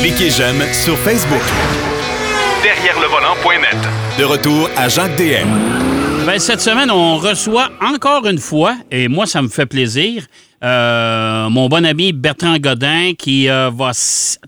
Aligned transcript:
Cliquez 0.00 0.30
j'aime 0.30 0.62
sur 0.72 0.96
Facebook. 0.98 1.42
Derrière 2.62 2.98
le 3.00 3.06
volant.net. 3.06 3.76
De 4.18 4.24
retour 4.24 4.68
à 4.76 4.88
Jacques 4.88 5.16
DM. 5.16 5.48
Ben, 6.26 6.38
cette 6.38 6.60
semaine, 6.60 6.90
on 6.90 7.16
reçoit 7.16 7.70
encore 7.80 8.26
une 8.26 8.38
fois, 8.38 8.76
et 8.90 9.08
moi, 9.08 9.26
ça 9.26 9.40
me 9.42 9.48
fait 9.48 9.66
plaisir, 9.66 10.26
euh, 10.62 11.48
mon 11.48 11.68
bon 11.68 11.84
ami 11.86 12.12
Bertrand 12.12 12.58
Godin 12.58 13.12
qui 13.16 13.48
euh, 13.48 13.70
va 13.74 13.92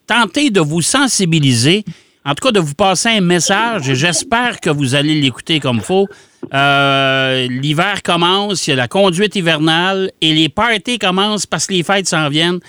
tenter 0.06 0.50
de 0.50 0.60
vous 0.60 0.82
sensibiliser, 0.82 1.84
en 2.24 2.34
tout 2.34 2.46
cas 2.46 2.52
de 2.52 2.60
vous 2.60 2.74
passer 2.74 3.08
un 3.08 3.20
message, 3.20 3.88
et 3.88 3.94
j'espère 3.94 4.60
que 4.60 4.70
vous 4.70 4.94
allez 4.94 5.20
l'écouter 5.20 5.60
comme 5.60 5.80
faut. 5.80 6.08
Euh, 6.52 7.46
L'hiver 7.48 8.02
commence, 8.02 8.66
il 8.66 8.70
y 8.70 8.72
a 8.74 8.76
la 8.76 8.88
conduite 8.88 9.36
hivernale, 9.36 10.10
et 10.20 10.32
les 10.34 10.48
parties 10.48 10.98
commencent 10.98 11.46
parce 11.46 11.66
que 11.66 11.72
les 11.72 11.82
fêtes 11.82 12.08
s'en 12.08 12.28
viennent. 12.28 12.60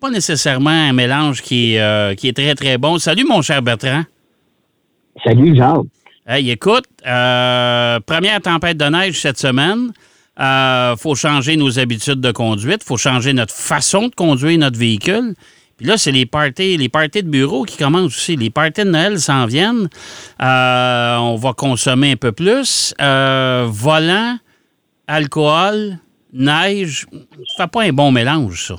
Pas 0.00 0.10
nécessairement 0.10 0.70
un 0.70 0.94
mélange 0.94 1.42
qui 1.42 1.74
est, 1.74 1.80
euh, 1.80 2.14
qui 2.14 2.28
est 2.28 2.32
très, 2.32 2.54
très 2.54 2.78
bon. 2.78 2.98
Salut, 2.98 3.24
mon 3.28 3.42
cher 3.42 3.60
Bertrand. 3.60 4.04
Salut, 5.22 5.54
Jacques. 5.54 5.84
Hey, 6.26 6.50
écoute, 6.50 6.84
euh, 7.06 8.00
première 8.00 8.40
tempête 8.40 8.78
de 8.78 8.86
neige 8.86 9.20
cette 9.20 9.38
semaine. 9.38 9.92
Euh, 10.38 10.96
faut 10.96 11.14
changer 11.14 11.56
nos 11.56 11.78
habitudes 11.78 12.22
de 12.22 12.32
conduite. 12.32 12.82
faut 12.82 12.96
changer 12.96 13.34
notre 13.34 13.52
façon 13.52 14.08
de 14.08 14.14
conduire 14.14 14.58
notre 14.58 14.78
véhicule. 14.78 15.34
Puis 15.76 15.86
là, 15.86 15.98
c'est 15.98 16.12
les 16.12 16.24
parties, 16.24 16.78
les 16.78 16.88
parties 16.88 17.22
de 17.22 17.28
bureau 17.28 17.64
qui 17.64 17.76
commencent 17.76 18.16
aussi. 18.16 18.36
Les 18.36 18.48
parties 18.48 18.84
de 18.84 18.90
Noël 18.90 19.20
s'en 19.20 19.44
viennent. 19.44 19.90
Euh, 20.40 21.16
on 21.16 21.36
va 21.36 21.52
consommer 21.52 22.12
un 22.12 22.16
peu 22.16 22.32
plus. 22.32 22.94
Volant, 22.98 24.38
alcool, 25.06 25.98
neige, 26.32 27.06
ça 27.56 27.64
fait 27.64 27.70
pas 27.70 27.82
un 27.82 27.92
bon 27.92 28.12
mélange, 28.12 28.68
ça. 28.68 28.76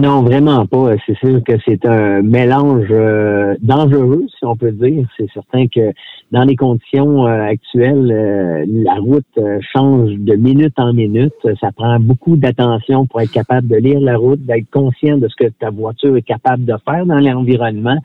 Non, 0.00 0.22
vraiment 0.22 0.64
pas. 0.64 0.94
C'est 1.04 1.18
sûr 1.18 1.44
que 1.44 1.52
c'est 1.66 1.84
un 1.84 2.22
mélange 2.22 2.86
euh, 2.90 3.54
dangereux, 3.60 4.24
si 4.30 4.46
on 4.46 4.56
peut 4.56 4.72
dire. 4.72 5.06
C'est 5.18 5.30
certain 5.34 5.66
que 5.66 5.92
dans 6.32 6.44
les 6.44 6.56
conditions 6.56 7.26
euh, 7.26 7.42
actuelles, 7.42 8.10
euh, 8.10 8.64
la 8.66 8.94
route 8.94 9.26
euh, 9.36 9.58
change 9.74 10.12
de 10.12 10.36
minute 10.36 10.72
en 10.78 10.94
minute. 10.94 11.34
Ça 11.60 11.70
prend 11.72 12.00
beaucoup 12.00 12.36
d'attention 12.38 13.04
pour 13.04 13.20
être 13.20 13.30
capable 13.30 13.68
de 13.68 13.76
lire 13.76 14.00
la 14.00 14.16
route, 14.16 14.40
d'être 14.46 14.70
conscient 14.70 15.18
de 15.18 15.28
ce 15.28 15.36
que 15.36 15.50
ta 15.50 15.68
voiture 15.68 16.16
est 16.16 16.22
capable 16.22 16.64
de 16.64 16.76
faire 16.88 17.04
dans 17.04 17.20
l'environnement. 17.20 17.98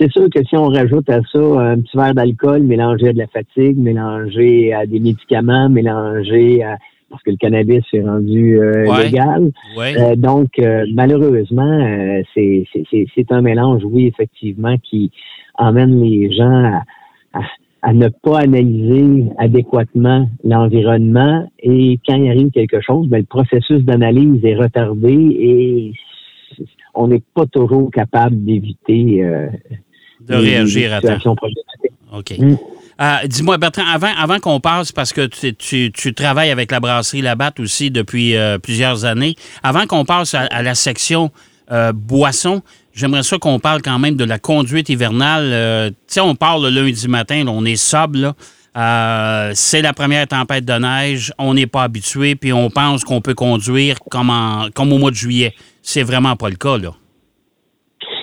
C'est 0.00 0.10
sûr 0.10 0.28
que 0.34 0.42
si 0.44 0.56
on 0.56 0.66
rajoute 0.66 1.08
à 1.08 1.20
ça 1.32 1.38
un 1.38 1.78
petit 1.78 1.96
verre 1.96 2.14
d'alcool 2.14 2.64
mélangé 2.64 3.10
à 3.10 3.12
de 3.12 3.18
la 3.18 3.28
fatigue, 3.28 3.78
mélangé 3.78 4.72
à 4.72 4.86
des 4.86 4.98
médicaments, 4.98 5.68
mélangé 5.68 6.64
à 6.64 6.78
parce 7.10 7.22
que 7.22 7.30
le 7.30 7.36
cannabis 7.36 7.82
est 7.92 8.02
rendu 8.02 8.58
euh, 8.60 8.86
Ouais. 8.86 9.04
légal. 9.04 9.50
Ouais. 9.76 9.94
Euh, 9.98 10.16
donc, 10.16 10.50
euh, 10.58 10.84
malheureusement, 10.94 11.62
euh, 11.62 12.22
c'est- 12.34 12.64
c'est 13.14 13.32
un 13.32 13.40
mélange, 13.40 13.82
oui, 13.84 14.06
effectivement, 14.06 14.76
qui 14.78 15.10
emmène 15.54 16.02
les 16.02 16.30
gens 16.36 16.64
à, 16.64 16.82
à- 17.34 17.42
à 17.82 17.92
ne 17.92 18.08
pas 18.08 18.40
analyser 18.40 19.26
adéquatement 19.38 20.28
l'environnement. 20.44 21.48
Et 21.60 21.98
quand 22.06 22.16
il 22.16 22.28
arrive 22.28 22.50
quelque 22.50 22.80
chose, 22.80 23.06
ben, 23.08 23.18
le 23.18 23.24
processus 23.24 23.82
d'analyse 23.84 24.44
est 24.44 24.56
retardé 24.56 25.12
et 25.12 25.92
on 26.94 27.08
n'est 27.08 27.22
pas 27.34 27.46
toujours 27.46 27.90
capable 27.90 28.44
d'éviter 28.44 29.22
euh, 29.24 29.46
de 30.28 30.34
les- 30.34 30.50
réagir 30.56 30.92
à 30.92 31.00
temps. 31.00 31.36
OK. 32.16 32.38
Mm. 32.38 32.56
Euh, 33.00 33.26
Dis-moi, 33.26 33.58
Bertrand, 33.58 33.84
avant, 33.86 34.40
qu'on 34.40 34.60
passe, 34.60 34.90
parce 34.92 35.12
que 35.12 35.26
tu, 35.26 36.14
travailles 36.14 36.50
avec 36.50 36.72
la 36.72 36.80
brasserie 36.80 37.22
Labatte 37.22 37.60
aussi 37.60 37.90
depuis 37.90 38.36
euh, 38.36 38.58
plusieurs 38.58 39.04
années, 39.04 39.36
avant 39.62 39.86
qu'on 39.86 40.04
passe 40.04 40.34
à, 40.34 40.62
la 40.62 40.74
section 40.74 41.30
euh, 41.70 41.92
boisson, 41.92 42.62
j'aimerais 42.92 43.22
ça 43.22 43.38
qu'on 43.38 43.60
parle 43.60 43.82
quand 43.82 43.98
même 43.98 44.16
de 44.16 44.24
la 44.24 44.38
conduite 44.38 44.88
hivernale. 44.88 45.92
Tu 46.12 46.20
on 46.20 46.34
parle 46.34 46.64
le 46.64 46.82
lundi 46.82 47.08
matin, 47.08 47.44
on 47.46 47.64
est 47.64 47.76
sobre, 47.76 48.18
là. 48.18 48.34
Euh, 48.78 49.50
c'est 49.54 49.82
la 49.82 49.92
première 49.92 50.26
tempête 50.28 50.64
de 50.64 50.72
neige, 50.72 51.32
on 51.38 51.54
n'est 51.54 51.66
pas 51.66 51.82
habitué, 51.82 52.36
puis 52.36 52.52
on 52.52 52.70
pense 52.70 53.02
qu'on 53.02 53.20
peut 53.20 53.34
conduire 53.34 53.98
comme, 54.10 54.30
au 54.30 54.98
mois 54.98 55.10
de 55.10 55.16
juillet. 55.16 55.54
C'est 55.82 56.04
vraiment 56.04 56.36
pas 56.36 56.48
le 56.48 56.56
cas, 56.56 56.78
là. 56.78 56.92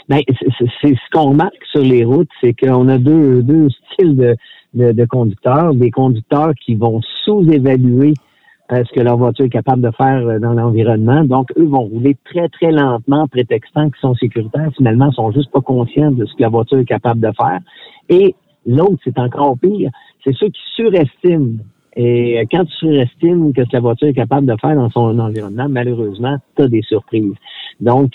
Ben, 0.07 0.21
c'est- 0.27 0.93
ce 0.93 1.11
qu'on 1.11 1.31
remarque 1.31 1.65
sur 1.71 1.81
les 1.81 2.05
routes, 2.05 2.29
c'est 2.39 2.53
qu'on 2.53 2.87
a 2.87 2.97
deux 2.97 3.67
styles 3.93 4.15
de, 4.15 4.35
de, 4.75 4.91
de 4.91 5.05
conducteurs. 5.05 5.73
Des 5.73 5.91
conducteurs 5.91 6.53
qui 6.63 6.75
vont 6.75 7.01
sous-évaluer 7.23 8.13
euh, 8.71 8.83
ce 8.83 8.91
que 8.93 9.01
leur 9.01 9.17
voiture 9.17 9.45
est 9.45 9.49
capable 9.49 9.83
de 9.83 9.91
faire 9.91 10.27
euh, 10.27 10.39
dans 10.39 10.53
l'environnement. 10.53 11.23
Donc, 11.23 11.51
eux 11.55 11.65
vont 11.65 11.83
rouler 11.83 12.17
très, 12.25 12.49
très 12.49 12.71
lentement, 12.71 13.27
prétextant 13.27 13.91
qu'ils 13.91 13.99
sont 14.01 14.15
sécuritaires. 14.15 14.71
Finalement, 14.75 15.09
ils 15.11 15.13
sont 15.13 15.31
juste 15.31 15.51
pas 15.51 15.61
conscients 15.61 16.11
de 16.11 16.25
ce 16.25 16.33
que 16.33 16.41
la 16.41 16.49
voiture 16.49 16.79
est 16.79 16.85
capable 16.85 17.21
de 17.21 17.31
faire. 17.37 17.59
Et 18.09 18.33
l'autre, 18.65 18.97
c'est 19.03 19.19
encore 19.19 19.55
pire. 19.59 19.91
C'est 20.23 20.33
ceux 20.33 20.47
qui 20.47 20.61
surestiment. 20.75 21.59
Et 21.95 22.39
euh, 22.39 22.43
quand 22.51 22.65
tu 22.65 22.75
surestimes 22.77 23.53
que 23.53 23.63
ce 23.65 23.69
que 23.69 23.75
la 23.75 23.81
voiture 23.81 24.07
est 24.07 24.13
capable 24.13 24.47
de 24.47 24.55
faire 24.59 24.75
dans 24.75 24.89
son 24.89 25.19
environnement, 25.19 25.67
malheureusement, 25.69 26.37
tu 26.57 26.63
as 26.63 26.67
des 26.67 26.81
surprises. 26.81 27.35
Donc, 27.79 28.13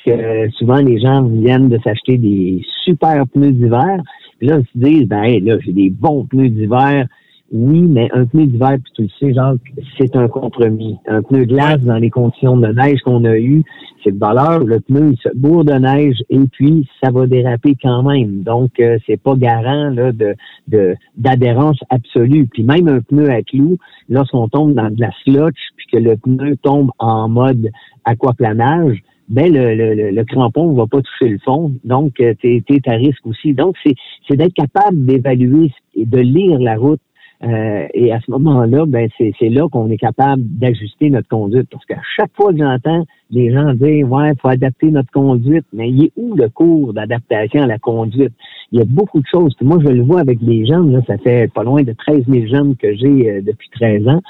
souvent, 0.56 0.76
les 0.78 0.98
gens 0.98 1.22
viennent 1.22 1.68
de 1.68 1.78
s'acheter 1.84 2.16
des 2.16 2.64
super 2.82 3.26
pneus 3.28 3.52
d'hiver. 3.52 4.00
Puis 4.40 4.48
là, 4.48 4.58
ils 4.58 4.66
se 4.82 4.88
disent, 4.88 5.06
ben 5.06 5.44
là, 5.44 5.58
j'ai 5.60 5.72
des 5.72 5.90
bons 5.90 6.24
pneus 6.24 6.48
d'hiver. 6.48 7.06
Oui, 7.52 7.80
mais 7.80 8.08
un 8.12 8.26
pneu 8.26 8.46
d'hiver, 8.46 8.76
puis 8.82 8.92
tu 8.94 9.02
le 9.02 9.08
sais, 9.18 9.34
Jacques, 9.34 9.58
c'est 9.98 10.14
un 10.16 10.28
compromis. 10.28 10.96
Un 11.08 11.20
pneu 11.20 11.44
glace 11.44 11.80
dans 11.80 11.96
les 11.96 12.08
conditions 12.08 12.56
de 12.56 12.68
neige 12.68 13.00
qu'on 13.00 13.24
a 13.24 13.36
eues, 13.36 13.64
c'est 14.02 14.12
de 14.12 14.18
valeur. 14.18 14.60
Le 14.60 14.78
pneu, 14.80 15.10
il 15.10 15.18
se 15.18 15.28
bourre 15.36 15.64
de 15.64 15.72
neige 15.72 16.16
et 16.30 16.38
puis 16.52 16.88
ça 17.02 17.10
va 17.10 17.26
déraper 17.26 17.76
quand 17.82 18.04
même. 18.04 18.44
Donc, 18.44 18.78
euh, 18.78 18.98
c'est 19.06 19.20
pas 19.20 19.34
garant 19.34 19.90
là, 19.90 20.12
de 20.12 20.34
de- 20.68 20.94
d'adhérence 21.16 21.78
absolue. 21.90 22.46
Puis 22.46 22.62
même 22.62 22.88
un 22.88 23.00
pneu 23.00 23.28
à 23.28 23.42
clous, 23.42 23.78
lorsqu'on 24.08 24.48
tombe 24.48 24.74
dans 24.74 24.88
de 24.88 25.00
la 25.00 25.10
slotch, 25.24 25.58
puis 25.76 25.86
que 25.92 25.98
le 25.98 26.16
pneu 26.16 26.56
tombe 26.62 26.92
en 27.00 27.28
mode 27.28 27.68
aquaplanage, 28.04 29.02
ben 29.30 29.52
le, 29.52 29.74
le, 29.74 30.10
le, 30.10 30.24
crampon 30.24 30.72
va 30.72 30.86
pas 30.86 31.00
toucher 31.00 31.30
le 31.30 31.38
fond, 31.38 31.72
donc 31.84 32.14
tu 32.14 32.24
es, 32.44 32.88
à 32.88 32.94
risque 32.94 33.24
aussi. 33.26 33.54
Donc, 33.54 33.76
c'est 33.84 34.36
d'être 34.36 34.54
capable 34.54 35.06
d'évaluer 35.06 35.72
et 35.94 36.04
de 36.04 36.18
lire 36.18 36.58
la 36.58 36.76
route. 36.76 37.00
Euh, 37.42 37.86
et 37.94 38.12
à 38.12 38.20
ce 38.20 38.30
moment-là, 38.32 38.84
ben 38.86 39.08
c'est 39.16 39.48
là 39.48 39.66
qu'on 39.70 39.88
est 39.90 39.96
capable 39.96 40.42
d'ajuster 40.44 41.08
notre 41.08 41.28
conduite. 41.28 41.68
Parce 41.70 41.86
qu'à 41.86 42.00
chaque 42.16 42.32
fois 42.34 42.52
que 42.52 42.58
j'entends 42.58 43.06
les 43.30 43.50
gens 43.50 43.72
dire 43.72 44.10
Ouais, 44.10 44.32
faut 44.42 44.48
adapter 44.48 44.90
notre 44.90 45.10
conduite, 45.10 45.64
mais 45.72 45.88
il 45.88 46.04
est 46.04 46.12
où 46.16 46.34
le 46.34 46.50
cours 46.50 46.92
d'adaptation 46.92 47.62
à 47.62 47.66
la 47.66 47.78
conduite? 47.78 48.32
Il 48.72 48.78
y 48.78 48.82
a 48.82 48.84
beaucoup 48.84 49.20
de 49.20 49.26
choses. 49.26 49.54
Moi, 49.62 49.78
je 49.82 49.88
le 49.88 50.02
vois 50.02 50.20
avec 50.20 50.38
les 50.42 50.66
jeunes, 50.66 50.92
là, 50.92 51.00
ça 51.06 51.16
fait 51.16 51.50
pas 51.50 51.62
loin 51.62 51.82
de 51.82 51.92
13 51.92 52.24
000 52.28 52.46
jeunes 52.46 52.76
que 52.76 52.94
j'ai 52.94 53.30
euh, 53.30 53.40
depuis 53.40 53.70
13 53.70 54.08
ans. 54.08 54.20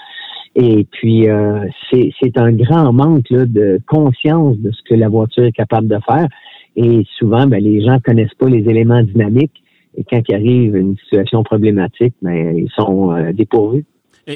Et 0.56 0.86
puis, 0.90 1.28
euh, 1.28 1.64
c'est 1.92 2.36
un 2.36 2.52
grand 2.52 2.92
manque 2.92 3.30
là, 3.30 3.44
de 3.46 3.80
conscience 3.86 4.56
de 4.58 4.70
ce 4.72 4.78
que 4.88 4.94
la 4.94 5.08
voiture 5.08 5.44
est 5.44 5.52
capable 5.52 5.86
de 5.86 5.98
faire. 6.06 6.28
Et 6.76 7.04
souvent, 7.18 7.46
ben, 7.46 7.62
les 7.62 7.84
gens 7.84 7.98
connaissent 8.04 8.34
pas 8.38 8.48
les 8.48 8.68
éléments 8.68 9.02
dynamiques. 9.02 9.62
Et 9.96 10.04
quand 10.08 10.20
il 10.28 10.34
arrive 10.34 10.76
une 10.76 10.96
situation 10.98 11.42
problématique, 11.42 12.14
ben, 12.22 12.56
ils 12.56 12.70
sont 12.76 13.12
euh, 13.12 13.32
dépourvus. 13.32 13.84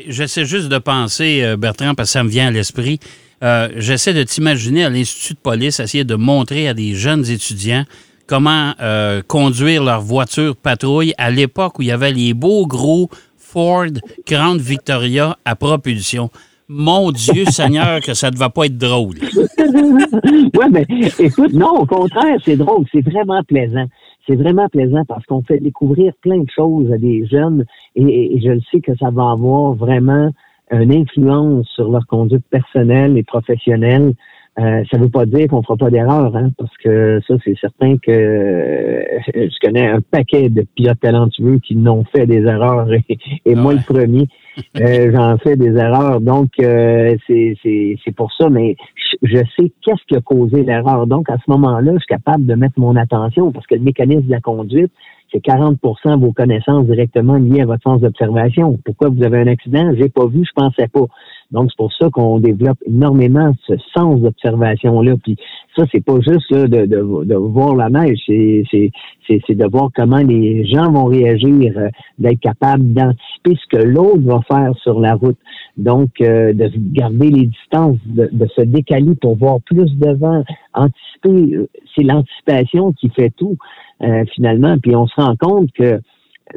J'essaie 0.08 0.44
juste 0.44 0.68
de 0.68 0.78
penser, 0.78 1.42
euh, 1.42 1.56
Bertrand, 1.56 1.94
parce 1.94 2.08
que 2.10 2.12
ça 2.12 2.24
me 2.24 2.28
vient 2.28 2.48
à 2.48 2.50
l'esprit. 2.50 2.98
Euh, 3.42 3.68
J'essaie 3.76 4.14
de 4.14 4.22
t'imaginer 4.22 4.84
à 4.84 4.90
l'Institut 4.90 5.34
de 5.34 5.38
police 5.38 5.78
essayer 5.78 6.04
de 6.04 6.14
montrer 6.14 6.68
à 6.68 6.74
des 6.74 6.94
jeunes 6.94 7.28
étudiants 7.28 7.84
comment 8.26 8.72
conduire 9.28 9.84
leur 9.84 10.00
voiture 10.00 10.56
patrouille 10.56 11.12
à 11.18 11.30
l'époque 11.30 11.78
où 11.78 11.82
il 11.82 11.88
y 11.88 11.92
avait 11.92 12.10
les 12.10 12.32
beaux 12.32 12.66
gros 12.66 13.10
Ford 13.54 13.86
Grand 14.26 14.56
Victoria 14.60 15.36
à 15.44 15.54
propulsion. 15.54 16.28
Mon 16.66 17.12
Dieu 17.12 17.44
Seigneur, 17.44 18.00
que 18.00 18.12
ça 18.12 18.30
ne 18.30 18.34
devait 18.34 18.50
pas 18.52 18.66
être 18.66 18.76
drôle. 18.76 19.14
ouais, 20.58 20.70
mais 20.72 20.84
écoute, 21.20 21.52
non, 21.52 21.70
au 21.78 21.86
contraire, 21.86 22.36
c'est 22.44 22.56
drôle, 22.56 22.84
c'est 22.90 23.08
vraiment 23.08 23.44
plaisant. 23.44 23.86
C'est 24.26 24.34
vraiment 24.34 24.68
plaisant 24.68 25.04
parce 25.06 25.24
qu'on 25.26 25.42
fait 25.42 25.60
découvrir 25.60 26.14
plein 26.20 26.38
de 26.38 26.50
choses 26.50 26.90
à 26.90 26.98
des 26.98 27.26
jeunes 27.26 27.64
et, 27.94 28.34
et 28.34 28.40
je 28.40 28.50
le 28.50 28.60
sais 28.72 28.80
que 28.80 28.96
ça 28.96 29.10
va 29.10 29.30
avoir 29.30 29.74
vraiment 29.74 30.30
une 30.72 30.92
influence 30.92 31.68
sur 31.76 31.92
leur 31.92 32.08
conduite 32.08 32.44
personnelle 32.50 33.16
et 33.16 33.22
professionnelle. 33.22 34.14
Euh, 34.60 34.84
ça 34.88 34.98
ne 34.98 35.02
veut 35.04 35.10
pas 35.10 35.26
dire 35.26 35.48
qu'on 35.48 35.62
fera 35.62 35.76
pas 35.76 35.90
d'erreur, 35.90 36.34
hein, 36.36 36.50
parce 36.56 36.70
que 36.82 37.20
ça, 37.26 37.34
c'est 37.44 37.56
certain 37.60 37.96
que 37.96 38.10
euh, 38.12 39.02
je 39.34 39.66
connais 39.66 39.86
un 39.88 40.00
paquet 40.00 40.48
de 40.48 40.64
pilotes 40.76 41.00
talentueux 41.00 41.58
qui 41.58 41.74
n'ont 41.74 42.04
fait 42.14 42.26
des 42.26 42.42
erreurs 42.42 42.86
et, 42.92 43.18
et 43.44 43.54
moi 43.56 43.72
Ouais. 43.72 43.80
le 43.88 43.94
premier, 43.94 44.26
euh, 44.80 45.10
j'en 45.12 45.38
fais 45.38 45.56
des 45.56 45.74
erreurs. 45.76 46.20
Donc, 46.20 46.50
euh, 46.60 47.16
c'est 47.26 47.56
c'est- 47.62 47.96
c'est 48.04 48.14
pour 48.14 48.30
ça, 48.32 48.48
mais 48.48 48.76
je, 48.94 49.16
je 49.28 49.38
sais 49.58 49.72
qu'est-ce 49.82 50.04
qui 50.06 50.14
a 50.16 50.20
causé 50.20 50.62
l'erreur. 50.62 51.06
Donc, 51.08 51.28
à 51.30 51.36
ce 51.38 51.50
moment-là, 51.50 51.92
je 51.94 51.98
suis 51.98 52.06
capable 52.06 52.46
de 52.46 52.54
mettre 52.54 52.78
mon 52.78 52.94
attention 52.94 53.50
parce 53.50 53.66
que 53.66 53.74
le 53.74 53.80
mécanisme 53.80 54.26
de 54.26 54.30
la 54.30 54.40
conduite, 54.40 54.92
c'est 55.32 55.40
40 55.40 55.78
de 55.82 56.20
vos 56.20 56.32
connaissances 56.32 56.86
directement 56.86 57.34
liées 57.34 57.62
à 57.62 57.66
votre 57.66 57.82
sens 57.82 58.00
d'observation. 58.00 58.78
Pourquoi 58.84 59.08
vous 59.08 59.24
avez 59.24 59.38
un 59.38 59.48
accident? 59.48 59.92
J'ai 59.98 60.08
pas 60.08 60.26
vu, 60.26 60.44
je 60.44 60.52
pensais 60.54 60.86
pas. 60.86 61.06
Donc, 61.54 61.70
c'est 61.70 61.76
pour 61.76 61.92
ça 61.92 62.10
qu'on 62.10 62.40
développe 62.40 62.78
énormément 62.84 63.52
ce 63.68 63.74
sens 63.96 64.20
d'observation-là. 64.20 65.14
Puis 65.22 65.36
ça, 65.76 65.84
c'est 65.92 66.04
pas 66.04 66.16
juste 66.16 66.50
là, 66.50 66.66
de, 66.66 66.84
de, 66.84 67.24
de, 67.24 67.34
voir 67.36 67.76
la 67.76 67.88
neige, 67.88 68.18
c'est, 68.26 68.64
c'est, 68.72 68.90
c'est, 69.28 69.54
de 69.54 69.64
voir 69.70 69.90
comment 69.94 70.18
les 70.18 70.66
gens 70.66 70.90
vont 70.90 71.04
réagir, 71.04 71.72
euh, 71.76 71.88
d'être 72.18 72.40
capable 72.40 72.92
d'anticiper 72.92 73.54
ce 73.54 73.76
que 73.76 73.82
l'autre 73.84 74.22
va 74.22 74.40
faire 74.50 74.74
sur 74.82 74.98
la 74.98 75.14
route. 75.14 75.38
Donc, 75.76 76.10
euh, 76.20 76.52
de 76.52 76.68
garder 76.92 77.30
les 77.30 77.46
distances, 77.46 77.98
de, 78.04 78.28
de, 78.32 78.46
se 78.48 78.62
décaler 78.62 79.14
pour 79.14 79.36
voir 79.36 79.60
plus 79.64 79.96
devant, 79.96 80.42
anticiper. 80.74 81.68
C'est 81.94 82.02
l'anticipation 82.02 82.92
qui 82.94 83.10
fait 83.10 83.30
tout, 83.30 83.56
euh, 84.02 84.24
finalement. 84.34 84.76
Puis 84.82 84.96
on 84.96 85.06
se 85.06 85.14
rend 85.20 85.36
compte 85.36 85.70
que, 85.72 86.00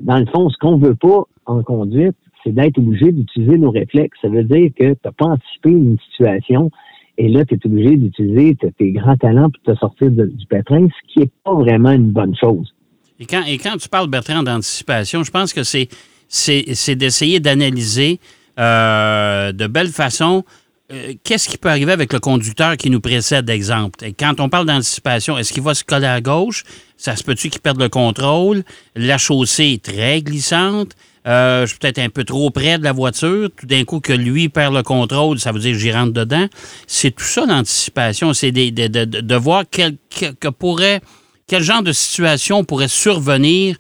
dans 0.01 0.17
le 0.17 0.25
fond, 0.25 0.49
ce 0.49 0.57
qu'on 0.57 0.77
veut 0.77 0.95
pas 0.95 1.23
en 1.45 1.61
conduite, 1.61 2.15
c'est 2.43 2.53
d'être 2.53 2.77
obligé 2.77 3.11
d'utiliser 3.11 3.57
nos 3.57 3.71
réflexes. 3.71 4.17
Ça 4.21 4.29
veut 4.29 4.43
dire 4.43 4.69
que 4.77 4.93
tu 4.93 4.99
n'as 5.03 5.11
pas 5.11 5.25
anticipé 5.25 5.69
une 5.69 5.97
situation 6.11 6.71
et 7.17 7.29
là, 7.29 7.43
tu 7.45 7.55
es 7.55 7.59
obligé 7.65 7.97
d'utiliser 7.97 8.55
tes 8.77 8.91
grands 8.91 9.17
talents 9.17 9.49
pour 9.49 9.73
te 9.73 9.79
sortir 9.79 10.11
du 10.11 10.45
pétrin, 10.47 10.87
ce 10.87 11.13
qui 11.13 11.19
n'est 11.19 11.31
pas 11.43 11.55
vraiment 11.55 11.91
une 11.91 12.11
bonne 12.11 12.35
chose. 12.35 12.73
Et 13.19 13.25
quand, 13.25 13.43
et 13.47 13.57
quand 13.57 13.75
tu 13.77 13.89
parles, 13.89 14.07
Bertrand, 14.07 14.43
d'anticipation, 14.43 15.23
je 15.23 15.31
pense 15.31 15.51
que 15.51 15.63
c'est, 15.63 15.89
c'est, 16.27 16.95
d'essayer 16.95 17.39
d'analyser 17.39 18.19
euh, 18.59 19.51
de 19.51 19.65
belle 19.65 19.87
façon 19.87 20.43
euh, 20.91 21.13
qu'est-ce 21.23 21.49
qui 21.49 21.57
peut 21.57 21.69
arriver 21.69 21.91
avec 21.91 22.13
le 22.13 22.19
conducteur 22.19 22.77
qui 22.77 22.89
nous 22.89 23.01
précède, 23.01 23.45
d'exemple? 23.45 24.05
Quand 24.17 24.39
on 24.39 24.47
parle 24.47 24.67
d'anticipation, 24.67 25.37
est-ce 25.37 25.51
qu'il 25.51 25.63
va 25.63 25.73
se 25.73 25.83
coller 25.83 26.05
à 26.05 26.21
gauche? 26.21 26.63
Ça 26.95 27.15
se 27.15 27.23
peut-tu 27.23 27.49
qu'il 27.49 27.61
perde 27.61 27.81
le 27.81 27.89
contrôle? 27.89 28.63
La 28.95 29.17
chaussée 29.17 29.73
est 29.73 29.83
très 29.83 30.21
glissante. 30.21 30.95
Euh, 31.27 31.62
je 31.62 31.71
suis 31.71 31.79
peut-être 31.79 32.00
un 32.00 32.09
peu 32.09 32.24
trop 32.24 32.50
près 32.51 32.77
de 32.77 32.83
la 32.83 32.94
voiture. 32.94 33.50
Tout 33.56 33.65
d'un 33.65 33.83
coup, 33.83 34.00
que 34.00 34.13
lui 34.13 34.47
perd 34.50 34.74
le 34.74 34.83
contrôle, 34.83 35.39
ça 35.39 35.51
veut 35.51 35.59
dire 35.59 35.74
que 35.74 35.79
j'y 35.79 35.91
rentre 35.91 36.13
dedans. 36.13 36.45
C'est 36.88 37.12
tout 37.12 37.24
ça 37.24 37.45
l'anticipation. 37.45 38.33
C'est 38.33 38.51
de, 38.51 39.35
voir 39.35 39.63
quel, 39.69 39.97
que 40.39 40.47
pourrait, 40.47 41.01
quel 41.47 41.62
genre 41.62 41.83
de 41.83 41.91
situation 41.91 42.63
pourrait 42.63 42.88
survenir 42.88 43.75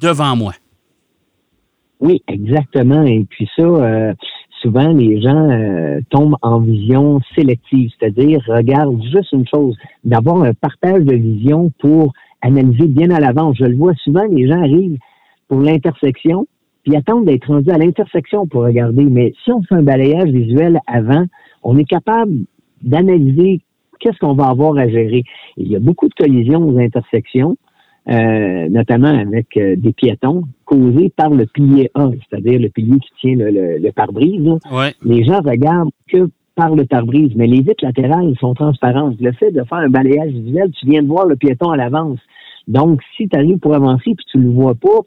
devant 0.00 0.36
moi. 0.36 0.54
Oui, 2.00 2.22
exactement. 2.28 3.02
Et 3.02 3.24
puis 3.28 3.48
ça, 3.56 3.62
euh, 3.62 4.14
souvent, 4.62 4.92
les 4.92 5.20
gens 5.20 5.50
euh, 5.50 6.00
tombent 6.10 6.36
en 6.42 6.60
vision 6.60 7.20
sélective, 7.34 7.90
c'est-à-dire 7.98 8.40
regardent 8.46 9.02
juste 9.02 9.32
une 9.32 9.46
chose, 9.46 9.76
d'avoir 10.04 10.42
un 10.42 10.54
partage 10.54 11.04
de 11.04 11.14
vision 11.14 11.72
pour 11.78 12.12
analyser 12.42 12.86
bien 12.86 13.10
à 13.10 13.20
l'avance. 13.20 13.56
Je 13.58 13.64
le 13.64 13.76
vois 13.76 13.94
souvent, 14.04 14.24
les 14.30 14.48
gens 14.48 14.60
arrivent 14.60 14.98
pour 15.48 15.60
l'intersection, 15.60 16.46
puis 16.86 16.96
attendent 16.96 17.24
d'être 17.24 17.48
rendus 17.48 17.70
à 17.70 17.78
l'intersection 17.78 18.46
pour 18.46 18.62
regarder. 18.62 19.04
Mais 19.04 19.34
si 19.44 19.52
on 19.52 19.60
fait 19.62 19.74
un 19.74 19.82
balayage 19.82 20.30
visuel 20.30 20.78
avant, 20.86 21.24
on 21.64 21.76
est 21.78 21.84
capable 21.84 22.32
d'analyser 22.82 23.60
qu'est-ce 23.98 24.18
qu'on 24.18 24.34
va 24.34 24.46
avoir 24.46 24.78
à 24.78 24.88
gérer. 24.88 25.24
Il 25.56 25.66
y 25.66 25.74
a 25.74 25.80
beaucoup 25.80 26.08
de 26.08 26.14
collisions 26.14 26.62
aux 26.62 26.78
intersections, 26.78 27.56
euh, 28.08 28.68
notamment 28.68 29.08
avec 29.08 29.56
euh, 29.56 29.74
des 29.74 29.92
piétons 29.92 30.44
causés 30.64 31.10
par 31.16 31.30
le 31.30 31.46
pilier 31.46 31.90
A, 31.94 32.10
c'est-à-dire 32.30 32.60
le 32.60 32.68
pilier 32.68 33.00
qui 33.00 33.10
tient 33.20 33.34
le, 33.36 33.90
pare-brise. 33.90 34.48
Les 35.04 35.24
gens 35.24 35.40
regardent 35.40 35.90
que 36.06 36.30
par 36.54 36.74
le 36.76 36.84
pare-brise, 36.84 37.32
mais 37.34 37.48
les 37.48 37.62
vitres 37.62 37.84
latérales 37.84 38.34
sont 38.38 38.54
transparentes. 38.54 39.20
Le 39.20 39.32
fait 39.32 39.50
de 39.50 39.62
faire 39.64 39.78
un 39.78 39.88
balayage 39.88 40.30
visuel, 40.30 40.70
tu 40.70 40.86
viens 40.86 41.02
de 41.02 41.08
voir 41.08 41.26
le 41.26 41.34
piéton 41.34 41.70
à 41.70 41.76
l'avance. 41.76 42.20
Donc, 42.66 43.00
si 43.16 43.28
tu 43.28 43.36
arrives 43.36 43.58
pour 43.58 43.74
avancer 43.74 44.14
puis 44.16 44.26
tu 44.30 44.38
le 44.38 44.50
vois 44.50 44.74
pas, 44.74 45.00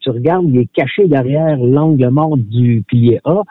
tu 0.00 0.10
regardes, 0.10 0.44
il 0.48 0.58
est 0.58 0.72
caché 0.72 1.06
derrière 1.06 1.56
l'angle 1.56 2.08
mort 2.10 2.36
du 2.36 2.84
pilier 2.86 3.20
A, 3.24 3.42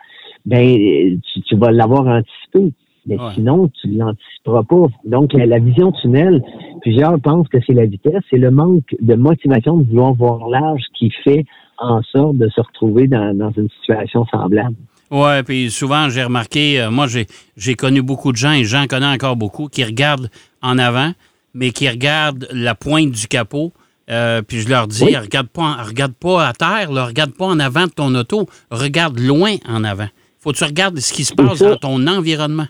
ben 0.45 1.19
tu, 1.45 1.55
vas 1.55 1.71
l'avoir 1.71 2.05
anticipé. 2.07 2.73
Mais 3.07 3.17
sinon, 3.33 3.69
tu 3.81 3.87
ne 3.87 3.99
l'anticiperas 3.99 4.63
pas. 4.63 4.87
Donc, 5.05 5.31
la, 5.33 5.59
vision 5.59 5.93
tunnel, 5.93 6.43
plusieurs 6.81 7.19
pensent 7.21 7.47
que 7.47 7.57
c'est 7.65 7.73
la 7.73 7.85
vitesse, 7.85 8.21
c'est 8.29 8.37
le 8.37 8.51
manque 8.51 8.95
de 8.99 9.15
motivation 9.15 9.77
de 9.77 9.87
vouloir 9.87 10.13
voir 10.13 10.49
large 10.49 10.83
qui 10.93 11.09
fait 11.23 11.45
en 11.77 12.01
sorte 12.03 12.35
de 12.37 12.49
se 12.49 12.59
retrouver 12.59 13.07
dans, 13.07 13.33
dans 13.35 13.51
une 13.51 13.69
situation 13.69 14.25
semblable. 14.25 14.75
Oui, 15.09 15.41
puis 15.45 15.71
souvent, 15.71 16.09
j'ai 16.09 16.23
remarqué, 16.23 16.81
euh, 16.81 16.91
moi, 16.91 17.05
j'ai 17.07 17.75
connu 17.75 18.01
beaucoup 18.01 18.33
de 18.33 18.37
gens, 18.37 18.51
et 18.51 18.65
j'en 18.65 18.87
connais 18.87 19.07
encore 19.07 19.37
beaucoup, 19.37 19.67
qui 19.67 19.83
regardent 19.83 20.29
en 20.61 20.77
avant, 20.77 21.11
mais 21.57 21.71
qui 21.71 21.89
regardent 21.89 22.47
la 22.51 22.75
pointe 22.75 23.11
du 23.11 23.27
capot. 23.27 23.73
Euh, 24.09 24.41
puis 24.41 24.59
je 24.59 24.69
leur 24.69 24.87
dis, 24.87 25.17
regarde 25.17 25.47
pas, 25.47 25.83
regarde 25.83 26.13
pas 26.13 26.47
à 26.47 26.53
terre, 26.53 26.93
là, 26.93 27.05
regarde 27.05 27.31
pas 27.31 27.45
en 27.45 27.59
avant 27.59 27.87
de 27.87 27.91
ton 27.91 28.13
auto, 28.15 28.45
regarde 28.71 29.19
loin 29.19 29.55
en 29.67 29.83
avant. 29.83 30.07
Faut 30.39 30.51
que 30.51 30.57
tu 30.57 30.63
regardes 30.63 30.97
ce 30.99 31.11
qui 31.11 31.25
se 31.25 31.33
passe 31.33 31.59
dans 31.59 31.75
ton 31.75 32.07
environnement. 32.07 32.67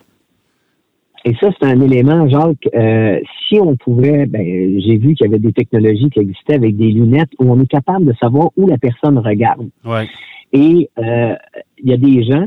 Et 1.25 1.36
ça, 1.42 1.50
c'est 1.60 1.68
un 1.68 1.81
élément, 1.81 2.28
Jacques. 2.30 2.69
Euh, 2.74 3.19
si 3.48 3.60
on 3.60 3.75
pouvait, 3.75 4.25
ben, 4.25 4.80
j'ai 4.80 4.98
vu 4.98 5.13
qu'il 5.13 5.25
y 5.25 5.30
avait 5.30 5.39
des 5.39 5.51
technologies 5.51 6.10
qui 6.10 6.19
existaient 6.19 6.56
avec 6.56 6.78
des 6.78 6.88
lunettes 6.88 7.30
où 7.38 7.51
on 7.51 7.62
est 7.62 7.68
capable 7.68 8.06
de 8.06 8.13
savoir 8.22 8.50
où 8.56 8.66
la 8.68 8.78
personne 8.78 9.18
regarde. 9.18 9.69
Ouais. 9.84 10.07
Et 10.54 10.89
euh, 10.98 11.36
il 11.84 11.89
y 11.89 11.94
a 11.94 11.98
des 11.98 12.24
gens 12.24 12.45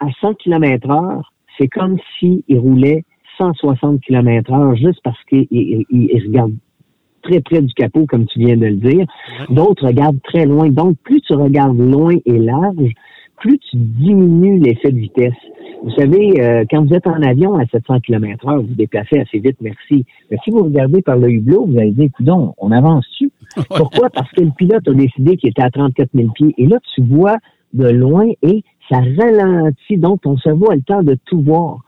à 0.00 0.06
100 0.20 0.34
km 0.34 0.90
heure, 0.90 1.32
c'est 1.56 1.68
comme 1.68 1.96
s'ils 2.18 2.42
roulaient 2.50 3.04
160 3.38 4.00
km 4.00 4.52
heure 4.52 4.76
juste 4.76 5.00
parce 5.02 5.22
qu'ils 5.28 5.84
regardent 6.26 6.54
très 7.22 7.40
près 7.40 7.62
du 7.62 7.72
capot, 7.74 8.06
comme 8.06 8.26
tu 8.26 8.38
viens 8.38 8.56
de 8.56 8.66
le 8.66 8.76
dire. 8.76 9.06
D'autres 9.50 9.86
regardent 9.86 10.22
très 10.22 10.46
loin. 10.46 10.68
Donc, 10.68 10.96
plus 11.02 11.20
tu 11.22 11.34
regardes 11.34 11.78
loin 11.78 12.14
et 12.24 12.38
large, 12.38 12.92
plus 13.38 13.58
tu 13.58 13.76
diminues 13.76 14.58
l'effet 14.58 14.92
de 14.92 14.98
vitesse. 14.98 15.34
Vous 15.82 15.90
savez, 15.90 16.40
euh, 16.40 16.64
quand 16.70 16.84
vous 16.84 16.94
êtes 16.94 17.06
en 17.06 17.22
avion 17.22 17.54
à 17.56 17.66
700 17.66 18.00
km 18.00 18.48
heure, 18.48 18.60
vous 18.62 18.68
vous 18.68 18.74
déplacez 18.74 19.18
assez 19.18 19.38
vite, 19.38 19.58
merci. 19.60 20.06
Mais 20.30 20.38
si 20.42 20.50
vous 20.50 20.64
regardez 20.64 21.02
par 21.02 21.16
le 21.16 21.30
hublot, 21.30 21.66
vous 21.66 21.78
allez 21.78 21.92
dire, 21.92 22.08
coudon, 22.16 22.54
on 22.58 22.72
avance-tu? 22.72 23.30
Pourquoi? 23.68 24.10
Parce 24.10 24.30
que 24.32 24.42
le 24.42 24.50
pilote 24.56 24.88
a 24.88 24.92
décidé 24.92 25.36
qu'il 25.36 25.50
était 25.50 25.62
à 25.62 25.70
34 25.70 26.08
000 26.14 26.30
pieds. 26.30 26.54
Et 26.58 26.66
là, 26.66 26.78
tu 26.94 27.02
vois 27.02 27.36
de 27.74 27.88
loin 27.88 28.26
et 28.42 28.62
ça 28.88 28.98
ralentit. 28.98 29.98
Donc, 29.98 30.22
ton 30.22 30.36
cerveau 30.38 30.70
a 30.70 30.76
le 30.76 30.82
temps 30.82 31.02
de 31.02 31.16
tout 31.26 31.40
voir. 31.40 31.80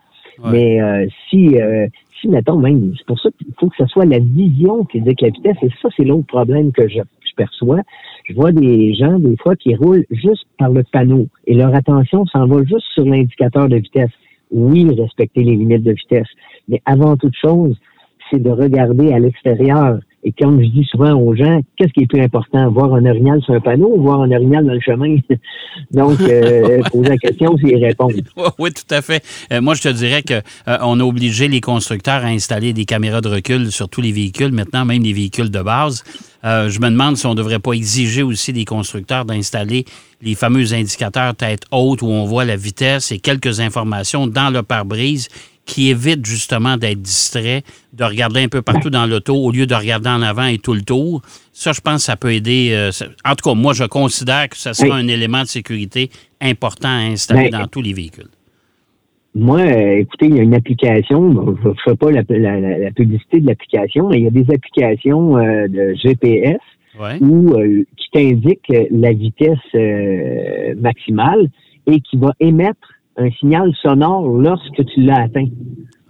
Mais 0.44 0.80
euh, 0.80 1.06
si, 1.28 1.60
euh, 1.60 1.86
si, 2.20 2.28
mettons, 2.28 2.58
même, 2.58 2.92
c'est 2.96 3.06
pour 3.06 3.18
ça 3.20 3.28
qu'il 3.38 3.52
faut 3.58 3.68
que 3.68 3.76
ce 3.76 3.86
soit 3.86 4.04
la 4.04 4.18
vision 4.18 4.84
qui 4.84 5.00
dit 5.00 5.14
la 5.20 5.28
vitesse, 5.28 5.56
et 5.62 5.68
ça, 5.82 5.88
c'est 5.96 6.04
l'autre 6.04 6.26
problème 6.26 6.72
que 6.72 6.88
je, 6.88 7.00
perçois. 7.36 7.80
Je 8.28 8.34
vois 8.34 8.50
des 8.50 8.94
gens, 8.94 9.18
des 9.18 9.36
fois, 9.36 9.54
qui 9.54 9.74
roulent 9.76 10.04
juste 10.10 10.44
par 10.58 10.70
le 10.70 10.82
panneau 10.82 11.28
et 11.46 11.54
leur 11.54 11.72
attention 11.72 12.26
s'en 12.26 12.46
va 12.46 12.64
juste 12.64 12.86
sur 12.94 13.04
l'indicateur 13.04 13.68
de 13.68 13.76
vitesse. 13.76 14.10
Oui, 14.50 14.92
respecter 14.98 15.44
les 15.44 15.54
limites 15.54 15.84
de 15.84 15.92
vitesse, 15.92 16.26
mais 16.66 16.82
avant 16.84 17.16
toute 17.16 17.36
chose, 17.36 17.78
c'est 18.28 18.42
de 18.42 18.50
regarder 18.50 19.12
à 19.12 19.20
l'extérieur 19.20 20.00
et 20.24 20.32
comme 20.32 20.60
je 20.60 20.66
dis 20.68 20.84
souvent 20.90 21.12
aux 21.14 21.34
gens, 21.36 21.60
qu'est-ce 21.76 21.92
qui 21.92 22.02
est 22.02 22.06
plus 22.06 22.20
important, 22.20 22.68
voir 22.70 22.92
un 22.94 23.06
orignal 23.06 23.40
sur 23.42 23.54
un 23.54 23.60
panneau 23.60 23.92
ou 23.96 24.02
voir 24.02 24.20
un 24.22 24.32
orignal 24.32 24.66
dans 24.66 24.74
le 24.74 24.80
chemin? 24.80 25.16
Donc, 25.92 26.20
euh, 26.20 26.82
poser 26.92 27.08
la 27.08 27.16
question, 27.16 27.56
c'est 27.62 27.76
répondre. 27.76 28.14
Oui, 28.58 28.70
tout 28.72 28.94
à 28.94 29.00
fait. 29.00 29.24
Euh, 29.52 29.60
moi, 29.60 29.74
je 29.74 29.82
te 29.82 29.88
dirais 29.88 30.22
qu'on 30.22 30.42
euh, 30.68 30.78
on 30.82 30.98
a 30.98 31.04
obligé 31.04 31.46
les 31.46 31.60
constructeurs 31.60 32.24
à 32.24 32.28
installer 32.28 32.72
des 32.72 32.84
caméras 32.84 33.20
de 33.20 33.28
recul 33.28 33.70
sur 33.70 33.88
tous 33.88 34.00
les 34.00 34.10
véhicules, 34.10 34.50
maintenant 34.50 34.84
même 34.84 35.02
les 35.02 35.12
véhicules 35.12 35.50
de 35.50 35.62
base. 35.62 36.02
je 36.42 36.80
me 36.80 36.90
demande 36.90 37.16
si 37.16 37.26
on 37.26 37.30
ne 37.30 37.36
devrait 37.36 37.60
pas 37.60 37.72
exiger 37.72 38.22
aussi 38.22 38.52
des 38.52 38.64
constructeurs 38.64 39.24
d'installer 39.24 39.84
les 40.20 40.34
fameux 40.34 40.74
indicateurs 40.74 41.34
tête 41.34 41.62
haute 41.70 42.02
où 42.02 42.06
on 42.06 42.24
voit 42.24 42.44
la 42.44 42.56
vitesse 42.56 43.12
et 43.12 43.18
quelques 43.18 43.60
informations 43.60 44.26
dans 44.26 44.50
le 44.50 44.62
pare-brise 44.62 45.28
qui 45.68 45.90
évite 45.90 46.24
justement 46.24 46.76
d'être 46.78 47.00
distrait, 47.00 47.62
de 47.92 48.02
regarder 48.02 48.40
un 48.40 48.48
peu 48.48 48.62
partout 48.62 48.88
dans 48.88 49.06
l'auto 49.06 49.34
au 49.34 49.52
lieu 49.52 49.66
de 49.66 49.74
regarder 49.74 50.08
en 50.08 50.22
avant 50.22 50.46
et 50.46 50.58
tout 50.58 50.72
le 50.72 50.80
tour. 50.80 51.20
Ça, 51.52 51.72
je 51.72 51.80
pense 51.80 51.96
que 51.96 52.02
ça 52.02 52.16
peut 52.16 52.32
aider. 52.32 52.70
Euh, 52.72 52.90
en 53.24 53.34
tout 53.34 53.50
cas, 53.50 53.54
moi, 53.54 53.74
je 53.74 53.84
considère 53.84 54.48
que 54.48 54.56
ça 54.56 54.72
sera 54.72 54.96
un 54.96 55.06
élément 55.06 55.42
de 55.42 55.46
sécurité 55.46 56.08
important 56.40 56.88
à 56.88 57.12
installer 57.12 57.50
dans 57.50 57.66
tous 57.66 57.82
les 57.82 57.92
véhicules. 57.92 58.30
Moi, 59.34 59.60
euh, 59.60 59.98
écoutez, 59.98 60.26
il 60.26 60.36
y 60.36 60.40
a 60.40 60.42
une 60.42 60.54
application, 60.54 61.54
je 61.62 61.68
ne 61.68 61.74
fais 61.84 61.94
pas 61.94 62.10
la, 62.10 62.24
publicité 62.92 63.40
de 63.40 63.46
l'application, 63.46 64.08
mais 64.08 64.18
il 64.18 64.24
y 64.24 64.26
a 64.26 64.30
des 64.30 64.52
applications 64.52 65.36
euh, 65.36 65.68
de 65.68 65.94
GPS 66.02 66.58
qui 67.98 68.10
t'indiquent 68.12 68.72
la 68.90 69.12
vitesse 69.12 70.78
maximale 70.80 71.48
et 71.86 72.00
qui 72.00 72.16
va 72.16 72.32
émettre 72.40 72.97
un 73.18 73.30
signal 73.32 73.72
sonore 73.82 74.28
lorsque 74.28 74.84
tu 74.86 75.02
l'as 75.02 75.22
atteint. 75.22 75.48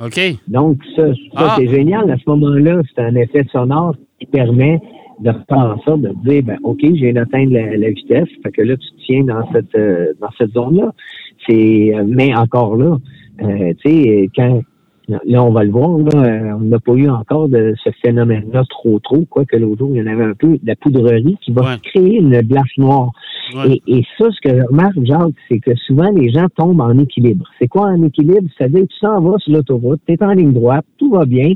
OK. 0.00 0.20
Donc, 0.46 0.78
ça, 0.94 1.06
ah. 1.34 1.56
c'est 1.58 1.68
génial. 1.68 2.10
À 2.10 2.16
ce 2.16 2.28
moment-là, 2.28 2.82
c'est 2.94 3.02
un 3.02 3.14
effet 3.16 3.44
sonore 3.50 3.96
qui 4.20 4.26
permet 4.26 4.80
de 5.20 5.32
faire 5.48 5.58
en 5.58 5.80
sorte 5.80 6.02
de 6.02 6.12
dire, 6.24 6.42
ben, 6.44 6.58
OK, 6.62 6.80
j'ai 6.80 7.16
atteint 7.16 7.44
la, 7.46 7.76
la, 7.76 7.90
vitesse. 7.90 8.28
Fait 8.42 8.52
que 8.52 8.62
là, 8.62 8.76
tu 8.76 8.88
te 8.88 9.06
tiens 9.06 9.24
dans 9.24 9.50
cette, 9.52 9.74
euh, 9.74 10.12
dans 10.20 10.30
cette 10.38 10.52
zone-là. 10.52 10.92
C'est, 11.46 11.92
euh, 11.94 12.04
mais 12.06 12.34
encore 12.36 12.76
là, 12.76 12.98
euh, 13.42 13.72
tu 13.82 13.90
sais, 13.90 14.30
quand, 14.36 14.62
là, 15.08 15.42
on 15.44 15.50
va 15.50 15.64
le 15.64 15.70
voir, 15.70 15.98
là, 15.98 16.22
euh, 16.24 16.52
on 16.56 16.64
n'a 16.64 16.78
pas 16.78 16.92
eu 16.92 17.08
encore 17.08 17.48
de 17.48 17.74
ce 17.82 17.90
phénomène-là 18.02 18.62
trop 18.68 18.98
trop, 18.98 19.24
quoique 19.28 19.56
l'autre 19.56 19.78
jour, 19.78 19.90
il 19.94 19.98
y 19.98 20.02
en 20.02 20.06
avait 20.06 20.24
un 20.24 20.34
peu 20.34 20.48
de 20.48 20.60
la 20.66 20.76
poudrerie 20.76 21.36
qui 21.42 21.52
va 21.52 21.62
Ouais. 21.62 21.78
créer 21.82 22.18
une 22.18 22.40
glace 22.42 22.64
noire. 22.76 23.10
Ouais. 23.54 23.80
Et, 23.86 23.98
et 23.98 24.04
ça, 24.18 24.26
ce 24.30 24.48
que 24.48 24.54
je 24.56 24.62
remarque, 24.62 25.02
Jacques, 25.04 25.32
c'est 25.48 25.58
que 25.60 25.74
souvent 25.86 26.10
les 26.10 26.30
gens 26.30 26.46
tombent 26.56 26.80
en 26.82 26.98
équilibre. 26.98 27.46
C'est 27.58 27.68
quoi 27.68 27.88
un 27.88 28.02
équilibre? 28.02 28.48
C'est-à-dire 28.56 28.82
que 28.82 28.86
tu 28.86 28.98
s'en 29.00 29.20
vas 29.20 29.38
sur 29.38 29.52
l'autoroute, 29.54 30.00
tu 30.06 30.12
es 30.14 30.22
en 30.22 30.32
ligne 30.32 30.52
droite, 30.52 30.84
tout 30.98 31.10
va 31.10 31.24
bien, 31.24 31.48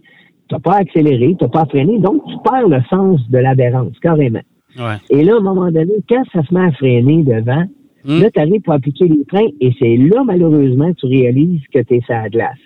tu 0.48 0.54
n'as 0.54 0.58
pas 0.60 0.76
accéléré, 0.76 1.36
tu 1.38 1.44
n'as 1.44 1.50
pas 1.50 1.66
freiné, 1.66 1.98
donc 1.98 2.22
tu 2.26 2.34
perds 2.44 2.68
le 2.68 2.80
sens 2.88 3.20
de 3.30 3.38
l'adhérence, 3.38 3.98
carrément. 4.00 4.40
Ouais. 4.78 4.96
Et 5.10 5.22
là, 5.22 5.34
à 5.34 5.36
un 5.36 5.40
moment 5.42 5.70
donné, 5.70 5.92
quand 6.08 6.22
ça 6.32 6.42
se 6.42 6.54
met 6.54 6.60
à 6.64 6.72
freiner 6.72 7.22
devant, 7.22 7.64
Hmm. 8.04 8.20
là, 8.20 8.30
tu 8.32 8.40
arrives 8.40 8.60
pour 8.62 8.74
appliquer 8.74 9.06
les 9.06 9.24
freins 9.28 9.46
et 9.60 9.70
c'est 9.78 9.96
là, 9.96 10.24
malheureusement, 10.26 10.92
que 10.92 10.98
tu 10.98 11.06
réalises 11.06 11.60
que 11.72 11.78
tu 11.78 11.94
es 11.94 12.00
sur 12.00 12.14
la 12.14 12.28
glace. 12.30 12.58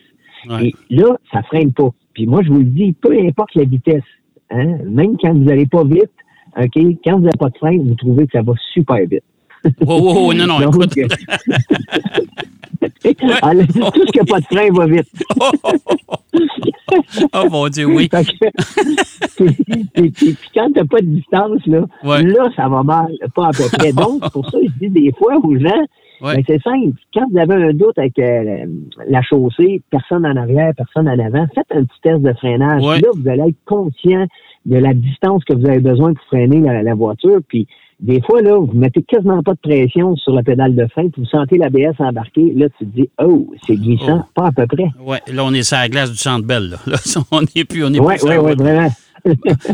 Ouais. 0.49 0.69
Et 0.69 0.75
là, 0.97 1.17
ça 1.33 1.43
freine 1.43 1.73
pas. 1.73 1.91
Puis 2.15 2.27
moi, 2.27 2.43
je 2.43 2.49
vous 2.51 2.59
le 2.59 2.65
dis, 2.65 2.93
peu 2.93 3.13
importe 3.19 3.55
la 3.55 3.65
vitesse, 3.65 4.03
hein, 4.51 4.79
même 4.87 5.17
quand 5.21 5.33
vous 5.33 5.45
n'allez 5.45 5.67
pas 5.67 5.85
vite, 5.85 6.11
OK, 6.59 6.73
quand 7.05 7.17
vous 7.19 7.25
n'avez 7.25 7.37
pas 7.39 7.51
de 7.51 7.59
frein, 7.59 7.77
vous 7.79 7.95
trouvez 7.95 8.27
que 8.27 8.33
ça 8.33 8.43
va 8.43 8.53
super 8.73 8.97
vite. 9.07 9.25
Wow, 9.81 10.33
non, 10.33 10.47
non, 10.47 10.61
Donc, 10.71 10.77
écoute. 10.97 11.13
alors, 13.43 13.67
tout 13.67 14.07
ce 14.07 14.13
qui 14.13 14.19
n'a 14.19 14.25
pas 14.25 14.41
de 14.41 14.45
frein 14.47 14.71
va 14.73 14.87
vite. 14.87 15.09
oh 17.33 17.49
mon 17.51 17.69
Dieu, 17.69 17.87
oui. 17.87 18.09
Puis, 20.15 20.37
quand 20.55 20.67
tu 20.67 20.73
n'as 20.79 20.85
pas 20.85 21.01
de 21.01 21.07
distance, 21.07 21.67
là, 21.67 21.85
Ouais. 22.05 22.23
là, 22.23 22.49
ça 22.57 22.69
va 22.69 22.83
mal, 22.83 23.13
pas 23.35 23.49
à 23.49 23.51
peu 23.51 23.65
près. 23.73 23.93
Donc, 23.93 24.31
pour 24.33 24.49
ça, 24.51 24.59
je 24.63 24.87
dis 24.87 24.91
des 24.91 25.13
fois 25.19 25.37
aux 25.43 25.59
gens, 25.59 25.85
Ouais. 26.21 26.37
ben, 26.37 26.45
c'est 26.47 26.63
simple. 26.63 26.97
Quand 27.15 27.27
vous 27.31 27.39
avez 27.39 27.55
un 27.55 27.73
doute 27.73 27.99
avec 27.99 28.19
euh, 28.19 28.67
la 29.09 29.23
chaussée, 29.23 29.83
personne 29.91 30.25
en 30.27 30.37
arrière, 30.37 30.73
personne 30.77 31.09
en 31.09 31.19
avant, 31.19 31.47
faites 31.55 31.67
un 31.71 31.85
petit 31.85 32.01
test 32.03 32.23
de 32.23 32.33
freinage. 32.35 32.83
Ouais. 32.83 32.95
Puis 32.95 33.03
Là, 33.03 33.09
vous 33.15 33.29
allez 33.29 33.51
être 33.51 33.65
conscient 33.67 34.27
de 34.67 34.77
la 34.77 34.95
distance 34.95 35.45
que 35.45 35.55
vous 35.55 35.67
avez 35.67 35.81
besoin 35.81 36.13
pour 36.15 36.25
freiner 36.27 36.61
la, 36.61 36.83
la 36.83 36.95
voiture. 36.95 37.39
Puis 37.47 37.67
des 38.01 38.21
fois, 38.21 38.43
là, 38.43 38.59
vous 38.59 38.73
mettez 38.75 39.03
quasiment 39.03 39.43
pas 39.43 39.55
de 39.55 39.59
pression 39.61 40.17
sur 40.17 40.35
la 40.35 40.43
pédale 40.43 40.75
de 40.75 40.87
frein, 40.89 41.09
puis 41.09 41.23
vous 41.23 41.29
sentez 41.29 41.57
l'ABS 41.57 41.95
embarquer. 41.99 42.53
Là, 42.55 42.67
tu 42.79 42.85
te 42.87 42.97
dis, 42.97 43.09
oh, 43.23 43.53
c'est 43.67 43.77
glissant, 43.77 44.23
Oh. 44.27 44.31
pas 44.35 44.47
à 44.49 44.53
peu 44.53 44.67
près. 44.67 44.89
Ouais, 45.03 45.19
là, 45.33 45.45
on 45.45 45.53
est 45.55 45.63
sur 45.63 45.79
la 45.79 45.89
glace 45.89 46.11
du 46.11 46.19
Centre 46.19 46.47
Bell. 46.47 46.71
Là. 46.71 46.77
Là, 46.87 46.97
on 47.31 47.41
n'est 47.41 47.65
plus, 47.65 47.85
on 47.85 47.93
est 47.95 47.99
Oui, 48.01 48.15
plus 48.19 48.29
oui, 48.29 48.37
oui, 48.39 48.53
vraiment. 48.59 48.89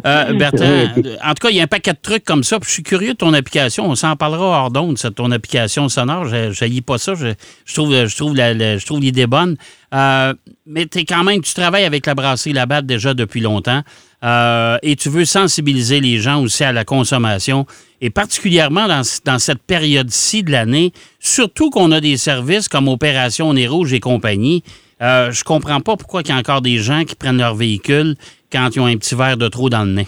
Euh, 0.06 0.32
Bertrand, 0.34 0.64
Oui. 0.96 1.02
en 1.24 1.28
tout 1.34 1.46
cas, 1.46 1.50
il 1.50 1.56
y 1.56 1.60
a 1.60 1.64
un 1.64 1.66
paquet 1.66 1.92
de 1.92 1.98
trucs 2.00 2.24
comme 2.24 2.42
ça. 2.44 2.58
puis 2.58 2.68
je 2.68 2.72
suis 2.74 2.82
curieux 2.82 3.12
de 3.12 3.18
ton 3.18 3.32
application. 3.34 3.84
On 3.88 3.94
s'en 3.94 4.16
parlera 4.16 4.44
hors 4.44 4.70
d'onde, 4.70 4.98
c'est 4.98 5.14
ton 5.14 5.30
application 5.30 5.88
sonore. 5.88 6.26
Je 6.26 6.58
n'haïs 6.64 6.80
pas 6.80 6.98
ça. 6.98 7.14
Je, 7.14 7.28
je 7.64 7.74
trouve, 7.74 7.92
je, 8.06 8.16
trouve 8.16 8.34
la- 8.36 8.54
la- 8.54 8.78
je 8.78 8.86
trouve 8.86 9.00
l'idée 9.00 9.26
bonne. 9.26 9.56
Euh, 9.94 10.32
mais 10.66 10.86
es 10.94 11.04
quand 11.04 11.24
même, 11.24 11.40
tu 11.42 11.52
travailles 11.54 11.84
avec 11.84 12.06
la 12.06 12.14
brasserie 12.14 12.52
Labatte 12.54 12.86
déjà 12.86 13.14
depuis 13.14 13.40
longtemps. 13.40 13.82
Euh, 14.24 14.78
et 14.82 14.94
tu 14.96 15.08
veux 15.08 15.24
sensibiliser 15.24 16.00
les 16.00 16.18
gens 16.18 16.40
aussi 16.42 16.62
à 16.64 16.72
la 16.72 16.84
consommation. 16.84 17.66
Et 18.00 18.08
particulièrement 18.10 18.86
dans, 18.86 19.02
dans 19.24 19.38
cette 19.38 19.62
période-ci 19.62 20.42
de 20.44 20.52
l'année, 20.52 20.92
surtout 21.20 21.70
qu'on 21.70 21.90
a 21.92 22.00
des 22.00 22.16
services 22.16 22.68
comme 22.68 22.88
Opération 22.88 23.52
Nez 23.52 23.66
Rouge 23.66 23.92
et 23.92 24.00
compagnie. 24.00 24.62
Euh, 25.02 25.32
je 25.32 25.42
comprends 25.42 25.80
pas 25.80 25.96
pourquoi 25.96 26.22
il 26.24 26.28
y 26.28 26.32
a 26.32 26.36
encore 26.36 26.62
des 26.62 26.76
gens 26.76 27.02
qui 27.04 27.16
prennent 27.16 27.38
leur 27.38 27.54
véhicule 27.54 28.14
quand 28.52 28.68
ils 28.74 28.80
ont 28.80 28.86
un 28.86 28.96
petit 28.96 29.14
verre 29.14 29.36
de 29.36 29.48
trop 29.48 29.68
dans 29.68 29.84
le 29.84 29.92
nez. 29.92 30.06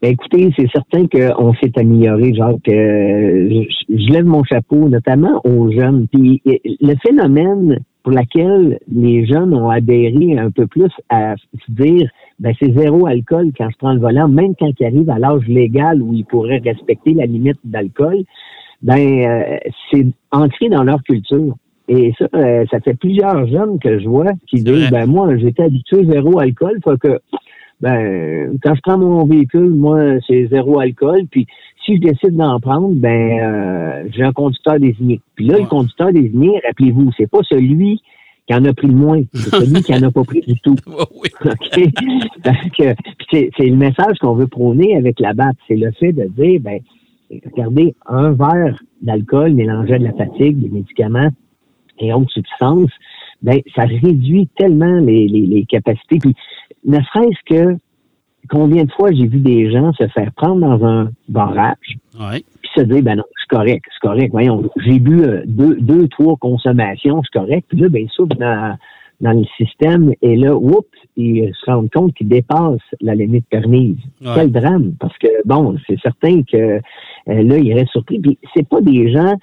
Ben, 0.00 0.12
écoutez, 0.12 0.52
c'est 0.56 0.68
certain 0.70 1.06
qu'on 1.06 1.54
s'est 1.54 1.72
amélioré, 1.76 2.34
genre 2.34 2.58
que 2.64 2.72
je, 2.72 3.64
je 3.88 4.12
lève 4.12 4.24
mon 4.24 4.44
chapeau, 4.44 4.88
notamment 4.88 5.40
aux 5.44 5.70
jeunes. 5.70 6.06
Puis 6.12 6.42
euh, 6.46 6.52
le 6.80 6.94
phénomène 7.06 7.80
pour 8.02 8.12
lequel 8.12 8.78
les 8.92 9.26
jeunes 9.26 9.54
ont 9.54 9.70
adhéré 9.70 10.38
un 10.38 10.50
peu 10.50 10.66
plus 10.66 10.90
à 11.08 11.36
se 11.36 11.72
dire 11.72 12.08
ben 12.38 12.54
c'est 12.60 12.72
zéro 12.76 13.06
alcool 13.06 13.50
quand 13.56 13.68
je 13.70 13.76
prends 13.78 13.94
le 13.94 14.00
volant, 14.00 14.28
même 14.28 14.54
quand 14.58 14.70
ils 14.78 14.86
arrivent 14.86 15.10
à 15.10 15.18
l'âge 15.18 15.46
légal 15.48 16.02
où 16.02 16.12
ils 16.12 16.24
pourraient 16.24 16.60
respecter 16.62 17.14
la 17.14 17.24
limite 17.24 17.58
d'alcool, 17.64 18.24
ben 18.82 18.98
euh, 18.98 19.56
c'est 19.90 20.06
ancré 20.32 20.68
dans 20.68 20.84
leur 20.84 21.02
culture. 21.02 21.56
Et 21.88 22.12
ça, 22.18 22.26
euh, 22.34 22.64
ça 22.70 22.80
fait 22.80 22.94
plusieurs 22.94 23.46
jeunes 23.46 23.78
que 23.78 23.98
je 23.98 24.08
vois 24.08 24.32
qui 24.46 24.62
disent 24.62 24.90
ben 24.90 25.06
moi 25.06 25.36
j'étais 25.36 25.64
habitué 25.64 26.06
zéro 26.06 26.38
alcool, 26.38 26.78
faut 26.82 26.96
que 26.96 27.20
ben 27.80 28.58
quand 28.62 28.74
je 28.74 28.80
prends 28.82 28.98
mon 28.98 29.26
véhicule, 29.26 29.68
moi 29.70 30.18
c'est 30.26 30.46
zéro 30.46 30.78
alcool, 30.80 31.26
puis 31.30 31.46
si 31.84 31.96
je 31.96 32.00
décide 32.00 32.36
d'en 32.36 32.58
prendre, 32.60 32.94
ben 32.94 33.38
euh, 33.40 34.08
j'ai 34.14 34.22
un 34.22 34.32
conducteur 34.32 34.78
désigné. 34.80 35.20
Puis 35.34 35.46
là, 35.46 35.56
Ouais. 35.56 35.62
le 35.62 35.68
conducteur 35.68 36.10
désigné, 36.12 36.58
rappelez-vous, 36.66 37.10
c'est 37.16 37.30
pas 37.30 37.40
celui 37.42 38.00
qui 38.46 38.54
en 38.54 38.64
a 38.64 38.72
pris 38.72 38.88
le 38.88 38.94
moins, 38.94 39.22
c'est 39.34 39.50
celui 39.54 39.82
qui 39.82 39.94
en 39.94 40.02
a 40.02 40.10
pas 40.10 40.24
pris 40.24 40.40
du 40.40 40.58
tout. 40.60 40.76
oui. 41.22 41.28
OK? 41.44 41.90
Parce 42.42 42.70
que 42.70 42.94
puis 43.18 43.50
c'est, 43.56 43.66
le 43.66 43.76
message 43.76 44.16
qu'on 44.20 44.34
veut 44.34 44.46
prôner 44.46 44.96
avec 44.96 45.20
la 45.20 45.34
BAT, 45.34 45.52
c'est 45.68 45.76
le 45.76 45.90
fait 45.92 46.12
de 46.12 46.24
dire, 46.24 46.60
ben, 46.60 46.80
regardez, 47.54 47.94
un 48.06 48.32
verre 48.32 48.82
d'alcool 49.02 49.52
mélangé 49.54 49.94
à 49.94 49.98
de 49.98 50.04
la 50.04 50.12
fatigue, 50.12 50.58
des 50.58 50.68
médicaments 50.68 51.30
et 51.98 52.12
autres 52.12 52.30
substances, 52.32 52.90
ben, 53.42 53.60
ça 53.74 53.82
réduit 53.82 54.48
tellement 54.56 55.00
les, 55.00 55.28
les, 55.28 55.46
les 55.46 55.64
capacités. 55.64 56.18
Puis, 56.18 56.34
ne 56.86 56.98
serait-ce 57.00 57.54
que 57.54 57.76
combien 58.48 58.84
de 58.84 58.92
fois 58.92 59.10
j'ai 59.12 59.26
vu 59.26 59.38
des 59.40 59.70
gens 59.70 59.92
se 59.94 60.06
faire 60.08 60.32
prendre 60.32 60.60
dans 60.60 60.84
un 60.84 61.10
barrage, 61.28 61.98
Ouais. 62.18 62.42
puis 62.60 62.70
se 62.76 62.82
dire, 62.82 63.02
ben 63.02 63.16
non, 63.16 63.24
c'est 63.40 63.56
correct, 63.56 63.84
c'est 63.92 64.06
correct. 64.06 64.30
Voyons, 64.32 64.68
j'ai 64.84 64.98
bu 64.98 65.22
euh, 65.24 65.42
deux, 65.46 65.76
deux, 65.76 66.08
trois 66.08 66.36
consommations, 66.36 67.22
c'est 67.22 67.38
correct. 67.38 67.66
Puis 67.68 67.78
là, 67.78 67.88
ben, 67.88 68.06
ça, 68.16 68.22
dans, 68.38 68.76
dans 69.20 69.38
le 69.38 69.44
système, 69.56 70.12
et 70.22 70.36
là, 70.36 70.54
oups, 70.56 70.86
ils 71.16 71.52
se 71.54 71.70
rendent 71.70 71.90
compte 71.90 72.14
qu'ils 72.14 72.28
dépassent 72.28 72.80
la 73.00 73.14
limite 73.14 73.46
permise. 73.48 73.96
Ouais. 74.20 74.32
Quel 74.34 74.52
drame, 74.52 74.92
parce 75.00 75.16
que, 75.18 75.28
bon, 75.44 75.76
c'est 75.86 75.98
certain 76.00 76.42
que 76.42 76.56
euh, 76.56 76.80
là, 77.26 77.58
ils 77.58 77.72
restent 77.74 77.92
surpris. 77.92 78.18
Puis 78.18 78.38
c'est 78.54 78.68
pas 78.68 78.80
des 78.80 79.10
gens 79.12 79.34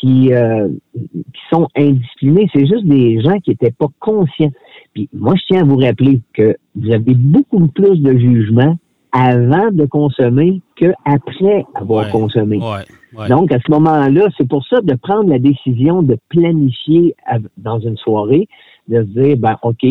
qui, 0.00 0.32
euh, 0.32 0.68
qui 0.94 1.40
sont 1.50 1.66
indisciplinés, 1.76 2.48
c'est 2.52 2.66
juste 2.66 2.84
des 2.86 3.20
gens 3.20 3.38
qui 3.40 3.50
étaient 3.50 3.72
pas 3.72 3.88
conscients. 3.98 4.52
Puis 4.94 5.08
moi, 5.12 5.34
je 5.36 5.42
tiens 5.48 5.62
à 5.62 5.64
vous 5.64 5.76
rappeler 5.76 6.20
que 6.34 6.56
vous 6.76 6.90
avez 6.92 7.14
beaucoup 7.14 7.66
plus 7.68 8.00
de 8.00 8.16
jugement 8.18 8.76
avant 9.12 9.70
de 9.72 9.86
consommer 9.86 10.60
qu'après 10.76 11.64
avoir 11.74 12.04
Ouais. 12.06 12.12
consommé. 12.12 12.58
Ouais. 12.58 12.84
Ouais. 13.18 13.28
Donc, 13.28 13.50
à 13.52 13.58
ce 13.58 13.70
moment-là, 13.72 14.28
c'est 14.36 14.46
pour 14.48 14.64
ça 14.66 14.80
de 14.82 14.94
prendre 14.94 15.30
la 15.30 15.38
décision 15.38 16.02
de 16.02 16.16
planifier 16.28 17.14
dans 17.56 17.80
une 17.80 17.96
soirée, 17.96 18.46
de 18.88 19.02
se 19.02 19.08
dire, 19.20 19.36
ben, 19.38 19.56
OK, 19.62 19.84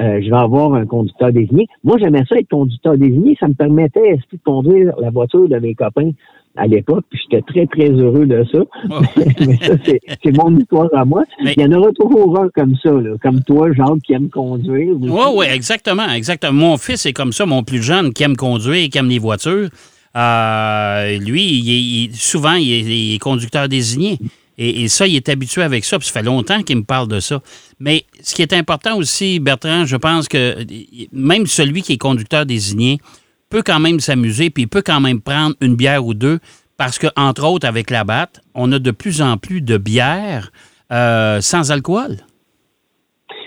euh, 0.00 0.20
je 0.22 0.30
vais 0.30 0.36
avoir 0.36 0.74
un 0.74 0.86
conducteur 0.86 1.32
désigné. 1.32 1.66
Moi, 1.84 1.96
j'aimais 1.98 2.22
ça 2.28 2.36
être 2.38 2.48
conducteur 2.48 2.96
désigné. 2.96 3.36
Ça 3.38 3.48
me 3.48 3.54
permettait 3.54 4.16
de 4.32 4.38
conduire 4.44 4.92
la 5.00 5.10
voiture 5.10 5.48
de 5.48 5.56
mes 5.58 5.74
copains 5.74 6.10
à 6.56 6.66
l'époque, 6.66 7.04
puis 7.08 7.18
j'étais 7.22 7.42
très, 7.42 7.66
très 7.66 7.88
heureux 7.90 8.26
de 8.26 8.44
ça. 8.52 8.58
Mais 9.40 9.56
ça, 9.56 9.74
c'est 10.22 10.36
mon 10.36 10.54
histoire 10.58 10.88
à 10.94 11.04
moi. 11.04 11.22
Mais- 11.42 11.54
Il 11.56 11.62
y 11.62 11.66
en 11.66 11.72
aura 11.72 11.90
toujours 11.92 12.38
un 12.40 12.48
comme 12.50 12.74
ça, 12.82 12.90
là, 12.92 13.16
comme 13.22 13.42
toi, 13.42 13.72
Jacques, 13.72 14.02
qui 14.04 14.12
aime 14.12 14.28
conduire. 14.28 14.94
Oui, 15.00 15.20
oui, 15.34 15.46
exactement, 15.52 16.08
exactement. 16.14 16.52
Mon 16.52 16.76
fils 16.76 17.06
est 17.06 17.14
comme 17.14 17.32
ça, 17.32 17.46
mon 17.46 17.62
plus 17.62 17.82
jeune, 17.82 18.12
qui 18.12 18.22
aime 18.22 18.36
conduire 18.36 18.88
qui 18.90 18.98
aime 18.98 19.08
les 19.08 19.18
voitures. 19.18 19.68
Euh, 20.14 21.18
lui, 21.18 21.42
il 21.42 21.70
est- 21.70 22.08
il- 22.10 22.14
souvent, 22.16 22.54
il 22.54 22.70
est, 22.72 22.80
il 22.80 23.14
est 23.14 23.18
conducteur 23.18 23.68
désigné. 23.68 24.18
Et, 24.58 24.88
ça, 24.88 25.06
il 25.06 25.16
est 25.16 25.28
habitué 25.28 25.62
avec 25.62 25.84
ça. 25.84 25.98
Puis 25.98 26.08
ça 26.08 26.20
fait 26.20 26.24
longtemps 26.24 26.62
qu'il 26.62 26.76
me 26.76 26.84
parle 26.84 27.08
de 27.08 27.20
ça. 27.20 27.40
Mais 27.80 28.04
ce 28.22 28.34
qui 28.34 28.42
est 28.42 28.52
important 28.52 28.96
aussi, 28.96 29.40
Bertrand, 29.40 29.86
je 29.86 29.96
pense 29.96 30.28
que 30.28 30.56
même 31.12 31.46
celui 31.46 31.82
qui 31.82 31.94
est 31.94 31.98
conducteur 31.98 32.46
désigné 32.46 32.98
peut 33.48 33.62
quand 33.64 33.80
même 33.80 34.00
s'amuser, 34.00 34.50
puis 34.50 34.64
il 34.64 34.68
peut 34.68 34.82
quand 34.84 35.00
même 35.00 35.20
prendre 35.20 35.54
une 35.60 35.76
bière 35.76 36.06
ou 36.06 36.14
deux, 36.14 36.38
parce 36.76 36.98
que, 36.98 37.06
entre 37.16 37.46
autres, 37.46 37.66
avec 37.66 37.90
la 37.90 38.04
batte, 38.04 38.40
on 38.54 38.72
a 38.72 38.78
de 38.78 38.90
plus 38.90 39.20
en 39.22 39.36
plus 39.36 39.60
de 39.60 39.76
bières 39.76 40.50
euh, 40.90 41.40
sans 41.40 41.70
alcool. 41.70 42.16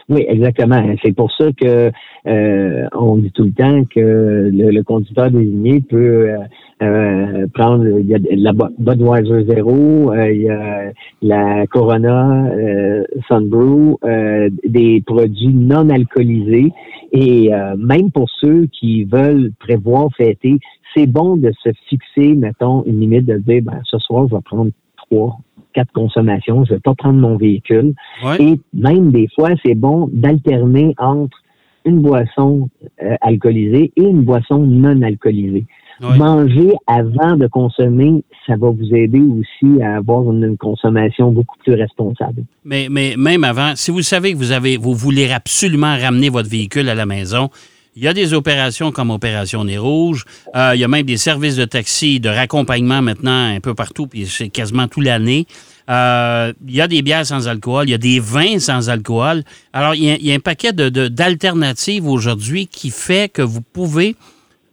Oui, 0.08 0.24
exactement. 0.28 0.84
C'est 1.04 1.16
pour 1.16 1.32
ça 1.32 1.46
que 1.60 1.92
euh, 2.28 2.88
on 2.94 3.18
dit 3.18 3.32
tout 3.32 3.44
le 3.44 3.52
temps 3.52 3.84
que 3.86 4.52
le, 4.54 4.82
conducteur 4.84 5.32
désigné 5.32 5.82
peut 5.82 6.30
euh, 6.30 6.38
euh, 6.82 7.48
prendre 7.54 7.88
il 8.00 8.06
y 8.08 8.16
a 8.16 8.20
la 8.36 8.52
Bud- 8.52 8.76
Budweiser 8.80 9.46
Zero, 9.46 10.12
euh, 10.12 10.32
il 10.32 10.42
y 10.42 10.50
a 10.50 10.92
la 11.22 11.68
Corona 11.68 12.48
euh, 12.48 13.04
Sunbrew, 13.28 13.98
euh, 14.04 14.50
des 14.66 15.02
produits 15.06 15.54
non 15.54 15.90
alcoolisés 15.90 16.72
et 17.14 17.54
euh, 17.54 17.76
même 17.78 18.12
pour 18.12 18.30
ceux 18.42 18.66
qui 18.68 19.06
veulent 19.06 19.52
prévoir 19.60 20.10
fêter, 20.18 20.60
c'est 20.94 21.08
bon 21.08 21.38
de 21.38 21.52
se 21.64 21.70
fixer, 21.88 22.36
mettons, 22.36 22.84
une 22.84 23.00
limite 23.00 23.26
de 23.26 23.38
dire 23.38 23.62
ben 23.64 23.80
ce 23.86 23.98
soir 24.00 24.28
je 24.30 24.36
vais 24.36 24.42
prendre 24.42 24.72
trois, 24.98 25.38
quatre 25.74 25.94
consommations, 25.94 26.66
je 26.66 26.74
vais 26.74 26.80
pas 26.80 26.96
prendre 26.96 27.20
mon 27.20 27.38
véhicule. 27.38 27.94
Ouais. 28.24 28.42
Et 28.42 28.60
même 28.74 29.12
des 29.12 29.28
fois, 29.34 29.52
c'est 29.66 29.76
bon 29.76 30.10
d'alterner 30.12 30.94
entre 30.98 31.38
une 31.86 32.02
boisson 32.02 32.70
euh, 33.04 33.16
alcoolisée 33.22 33.94
et 33.96 34.04
une 34.04 34.24
boisson 34.24 34.60
non 34.60 35.02
alcoolisée. 35.04 35.66
Oui. 36.02 36.18
Manger 36.18 36.74
avant 36.88 37.38
de 37.38 37.48
consommer, 37.48 38.24
ça 38.46 38.56
va 38.58 38.70
vous 38.70 38.94
aider 38.94 39.20
aussi 39.22 39.82
à 39.82 39.96
avoir 39.98 40.24
une, 40.32 40.44
une 40.44 40.58
consommation 40.58 41.32
beaucoup 41.32 41.58
plus 41.64 41.74
responsable. 41.74 42.44
Mais, 42.66 42.88
mais 42.90 43.16
même 43.18 43.44
avant, 43.44 43.74
si 43.76 43.92
vous 43.92 44.02
savez 44.02 44.34
que 44.34 44.38
vous 44.38 44.52
avez, 44.52 44.76
vous 44.78 44.94
voulez 44.94 45.32
absolument 45.32 45.98
ramener 45.98 46.30
votre 46.30 46.50
véhicule 46.50 46.90
à 46.90 46.96
la 46.96 47.06
maison, 47.06 47.50
il 47.96 48.04
y 48.04 48.10
a 48.10 48.14
des 48.14 48.34
opérations 48.34 48.92
comme 48.92 49.10
Opération 49.10 49.64
Nez 49.64 49.78
Rouge. 49.78 50.26
Euh, 50.54 50.72
il 50.76 50.82
y 50.82 50.84
a 50.84 50.88
même 50.90 51.06
des 51.06 51.16
services 51.16 51.56
de 51.56 51.64
taxi, 51.64 52.20
de 52.20 52.28
raccompagnement 52.28 53.02
maintenant 53.02 53.56
un 53.56 53.62
peu 53.62 53.74
partout, 53.74 54.06
puis 54.08 54.26
c'est 54.26 54.50
quasiment 54.50 54.90
toute 54.90 55.06
l'année. 55.06 55.46
Euh, 55.90 56.52
il 56.68 56.76
y 56.76 56.82
a 56.82 56.90
des 56.90 57.02
bières 57.04 57.26
sans 57.26 57.48
alcool, 57.48 57.88
il 57.88 57.92
y 57.92 57.94
a 57.94 57.98
des 57.98 58.20
vins 58.20 58.60
sans 58.60 58.90
alcool. 58.90 59.44
Alors, 59.72 59.96
il 59.96 60.04
y 60.04 60.12
a, 60.12 60.16
il 60.16 60.26
y 60.26 60.32
a 60.34 60.36
un 60.36 60.40
paquet 60.40 60.74
de- 60.74 60.90
de- 60.90 61.08
d'alternatives 61.08 62.06
aujourd'hui 62.06 62.68
qui 62.68 62.90
fait 62.90 63.32
que 63.32 63.42
vous 63.42 63.62
pouvez 63.62 64.16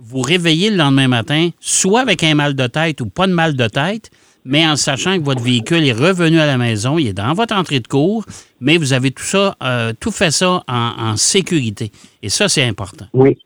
vous 0.02 0.20
réveiller 0.20 0.70
le 0.70 0.76
lendemain 0.76 1.08
matin, 1.08 1.50
soit 1.60 2.00
avec 2.00 2.22
un 2.24 2.34
mal 2.34 2.54
de 2.54 2.66
tête 2.66 3.00
ou 3.00 3.06
pas 3.06 3.26
de 3.26 3.32
mal 3.32 3.54
de 3.54 3.66
tête, 3.66 4.10
mais 4.44 4.66
en 4.66 4.76
sachant 4.76 5.18
que 5.18 5.24
votre 5.24 5.42
véhicule 5.42 5.86
est 5.86 5.92
revenu 5.92 6.38
à 6.40 6.46
la 6.46 6.58
maison, 6.58 6.98
il 6.98 7.06
est 7.08 7.12
dans 7.12 7.32
votre 7.34 7.54
entrée 7.54 7.80
de 7.80 7.86
cours, 7.86 8.24
mais 8.60 8.76
vous 8.76 8.92
avez 8.92 9.12
tout 9.12 9.22
ça, 9.22 9.54
euh, 9.62 9.92
tout 9.98 10.10
fait 10.10 10.32
ça 10.32 10.62
en, 10.68 10.90
en 10.98 11.16
sécurité. 11.16 11.90
Et 12.22 12.28
ça, 12.28 12.48
c'est 12.48 12.64
important. 12.64 13.06
Oui. 13.12 13.38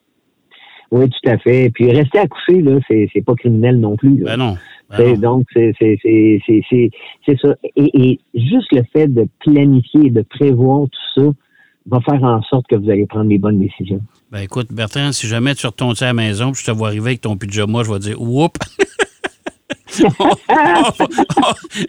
Oui, 0.91 1.09
tout 1.09 1.31
à 1.31 1.37
fait. 1.39 1.71
Puis 1.75 1.91
rester 1.93 2.19
accouché, 2.19 2.63
là, 2.63 2.79
c'est, 2.89 3.25
pas 3.25 3.35
criminel 3.35 3.79
non 3.79 3.97
plus. 3.97 4.19
là. 4.19 4.37
Ben 4.37 4.37
non. 4.37 4.57
Ben 4.97 5.15
non. 5.15 5.39
donc, 5.39 5.47
c'est, 5.53 5.73
c'est, 5.79 5.99
c'est, 6.01 6.41
c'est, 6.47 6.63
c'est, 6.71 6.91
c'est 7.27 7.39
ça. 7.41 7.55
Et, 7.75 7.91
et 7.95 8.21
juste 8.35 8.73
le 8.73 8.83
fait 8.93 9.09
de 9.09 9.27
planifier 9.41 10.07
et 10.07 10.11
de 10.11 10.23
prévoir 10.23 10.87
tout 10.89 11.21
ça 11.21 11.31
va 11.91 12.01
faire 12.01 12.23
en 12.25 12.43
sorte 12.43 12.67
que 12.69 12.77
vous 12.77 12.91
allez 12.91 13.07
prendre 13.07 13.29
les 13.29 13.39
bonnes 13.39 13.59
décisions. 13.61 14.01
Ben 14.33 14.41
écoute, 14.41 14.69
Bertrand, 14.73 15.13
si 15.13 15.27
jamais 15.29 15.55
tu 15.55 15.67
retournes 15.67 15.95
à 16.01 16.05
la 16.07 16.13
maison 16.15 16.53
puis 16.53 16.61
je 16.63 16.67
te 16.71 16.77
vois 16.77 16.89
arriver 16.89 17.11
avec 17.11 17.21
ton 17.21 17.37
pyjama, 17.37 17.83
je 17.85 17.93
vais 17.93 17.99
dire 18.01 18.21
Whoop! 18.21 18.57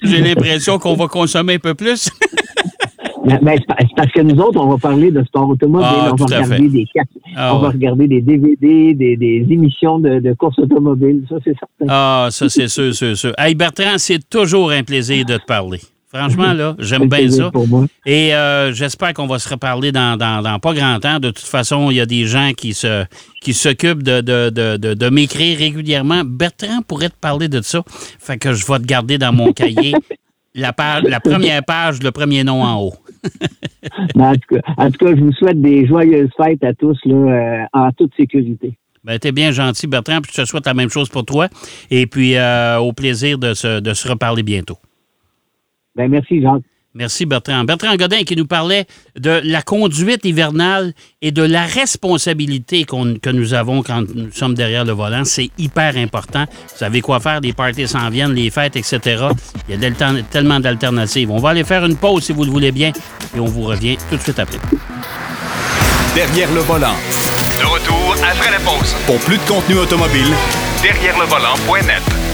J'ai 0.03 0.21
l'impression 0.21 0.77
qu'on 0.79 0.93
va 0.95 1.07
consommer 1.07 1.55
un 1.55 1.59
peu 1.59 1.73
plus. 1.73 2.09
Ben, 3.41 3.57
c'est 3.57 3.65
pa- 3.67 3.75
c'est 3.81 3.93
parce 3.97 4.11
que 4.13 4.21
nous 4.21 4.39
autres, 4.41 4.57
on 4.57 4.69
va 4.69 4.77
parler 4.77 5.11
de 5.11 5.21
sport 5.25 5.49
automobile, 5.49 5.85
Ah, 5.91 6.11
on 6.13 6.15
va 6.15 6.25
regarder 6.27 6.69
des 6.69 6.85
Ah, 7.35 7.53
on 7.53 7.59
va 7.59 7.67
ouais. 7.67 7.73
regarder 7.73 8.07
des 8.07 8.21
DVD, 8.21 8.93
des, 8.93 9.17
des 9.17 9.45
émissions 9.49 9.99
de, 9.99 10.19
de 10.21 10.31
course 10.31 10.57
automobile, 10.59 11.25
ça 11.27 11.35
c'est 11.43 11.53
certain. 11.59 11.85
Ah, 11.89 12.27
ça, 12.31 12.47
c'est 12.47 12.69
sûr, 12.69 12.95
sûr, 12.95 13.17
sûr. 13.17 13.33
Hey, 13.37 13.53
Bertrand, 13.53 13.97
c'est 13.97 14.29
toujours 14.29 14.71
un 14.71 14.81
plaisir 14.83 15.25
de 15.25 15.35
te 15.35 15.45
parler. 15.45 15.81
Franchement, 16.13 16.53
là, 16.53 16.75
j'aime 16.79 17.09
bien 17.09 17.29
ça. 17.29 17.51
Pour 17.51 17.67
moi. 17.67 17.85
Et 18.05 18.33
euh, 18.33 18.71
j'espère 18.71 19.13
qu'on 19.13 19.27
va 19.27 19.39
se 19.39 19.49
reparler 19.49 19.91
dans, 19.91 20.17
dans, 20.17 20.41
dans 20.41 20.57
pas 20.59 20.73
grand 20.73 20.99
temps. 20.99 21.19
De 21.19 21.31
toute 21.31 21.45
façon, 21.45 21.91
il 21.91 21.97
y 21.97 22.01
a 22.01 22.05
des 22.05 22.25
gens 22.25 22.51
qui 22.55 22.73
se 22.73 23.05
qui 23.41 23.53
s'occupent 23.53 24.03
de, 24.03 24.21
de, 24.21 24.49
de, 24.49 24.77
de, 24.77 24.93
de 24.93 25.09
m'écrire 25.09 25.57
régulièrement. 25.57 26.23
Bertrand 26.25 26.81
pourrait 26.87 27.09
te 27.09 27.17
parler 27.19 27.49
de 27.49 27.61
ça. 27.61 27.83
Fait 28.19 28.37
que 28.37 28.53
je 28.53 28.65
vais 28.65 28.79
te 28.79 28.85
garder 28.85 29.17
dans 29.17 29.33
mon 29.33 29.51
cahier 29.51 29.93
la, 30.55 30.73
page, 30.73 31.03
la 31.03 31.19
première 31.19 31.63
page, 31.63 32.01
le 32.01 32.11
premier 32.11 32.43
nom 32.43 32.63
en 32.63 32.81
haut. 32.81 32.93
En, 34.15 34.33
tout 34.33 34.55
cas, 34.55 34.61
en 34.77 34.91
tout 34.91 35.05
cas, 35.05 35.15
je 35.15 35.21
vous 35.21 35.31
souhaite 35.33 35.61
des 35.61 35.87
joyeuses 35.87 36.29
fêtes 36.35 36.63
à 36.63 36.73
tous 36.73 36.97
là, 37.05 37.15
euh, 37.15 37.65
en 37.71 37.91
toute 37.91 38.11
sécurité. 38.15 38.73
Ben, 39.03 39.17
t'es 39.17 39.31
bien 39.31 39.51
gentil, 39.51 39.87
Bertrand, 39.87 40.19
puis 40.21 40.31
je 40.35 40.41
te 40.41 40.45
souhaite 40.45 40.65
la 40.65 40.73
même 40.73 40.89
chose 40.89 41.07
pour 41.07 41.23
toi. 41.23 41.47
Et 41.89 42.05
puis, 42.07 42.35
euh, 42.35 42.77
au 42.79 42.91
plaisir 42.91 43.37
de 43.37 43.53
se, 43.53 43.79
de 43.79 43.93
se 43.93 44.07
reparler 44.09 44.43
bientôt. 44.43 44.77
Ben 45.97 46.09
merci, 46.09 46.41
Jacques. 46.41 46.61
Merci, 46.93 47.27
Bertrand. 47.27 47.63
Bertrand 47.63 47.95
Godin 47.95 48.23
qui 48.23 48.35
nous 48.35 48.47
parlait 48.47 48.85
de 49.19 49.39
la 49.43 49.61
conduite 49.61 50.25
hivernale 50.25 50.93
et 51.21 51.31
de 51.31 51.43
la 51.43 51.63
responsabilité 51.65 52.85
qu'on- 52.85 53.17
que 53.21 53.29
nous 53.29 53.53
avons 53.53 53.83
quand 53.83 54.03
nous 54.15 54.31
sommes 54.31 54.55
derrière 54.55 54.83
le 54.83 54.93
volant. 54.93 55.23
C'est 55.23 55.51
hyper 55.59 55.95
important. 55.97 56.45
Vous 56.49 56.77
savez 56.77 57.01
quoi 57.01 57.19
faire, 57.19 57.39
les 57.41 57.53
parties 57.53 57.87
s'en 57.87 58.09
viennent, 58.09 58.33
les 58.33 58.49
fêtes, 58.49 58.77
etc. 58.77 59.25
Il 59.69 59.79
y 59.79 59.85
a 59.85 59.91
tellement 60.31 60.59
d'alternatives. 60.59 61.29
On 61.29 61.37
va 61.37 61.49
aller 61.49 61.63
faire 61.63 61.85
une 61.85 61.97
pause 61.97 62.23
si 62.23 62.31
vous 62.33 62.45
le 62.45 62.51
voulez 62.51 62.71
bien 62.71 62.91
et 63.35 63.39
on 63.39 63.45
vous 63.45 63.63
revient 63.63 63.97
tout 64.09 64.15
de 64.17 64.21
suite 64.21 64.39
après. 64.39 64.57
Derrière 66.15 66.51
le 66.51 66.61
volant. 66.61 66.95
De 67.59 67.65
retour 67.65 68.15
après 68.23 68.49
la 68.51 68.59
pause. 68.59 68.95
Pour 69.05 69.19
plus 69.19 69.37
de 69.37 69.43
contenu 69.47 69.75
automobile, 69.77 70.33
Derrière 70.81 71.17
le 71.19 71.25
volant.net. 71.25 72.26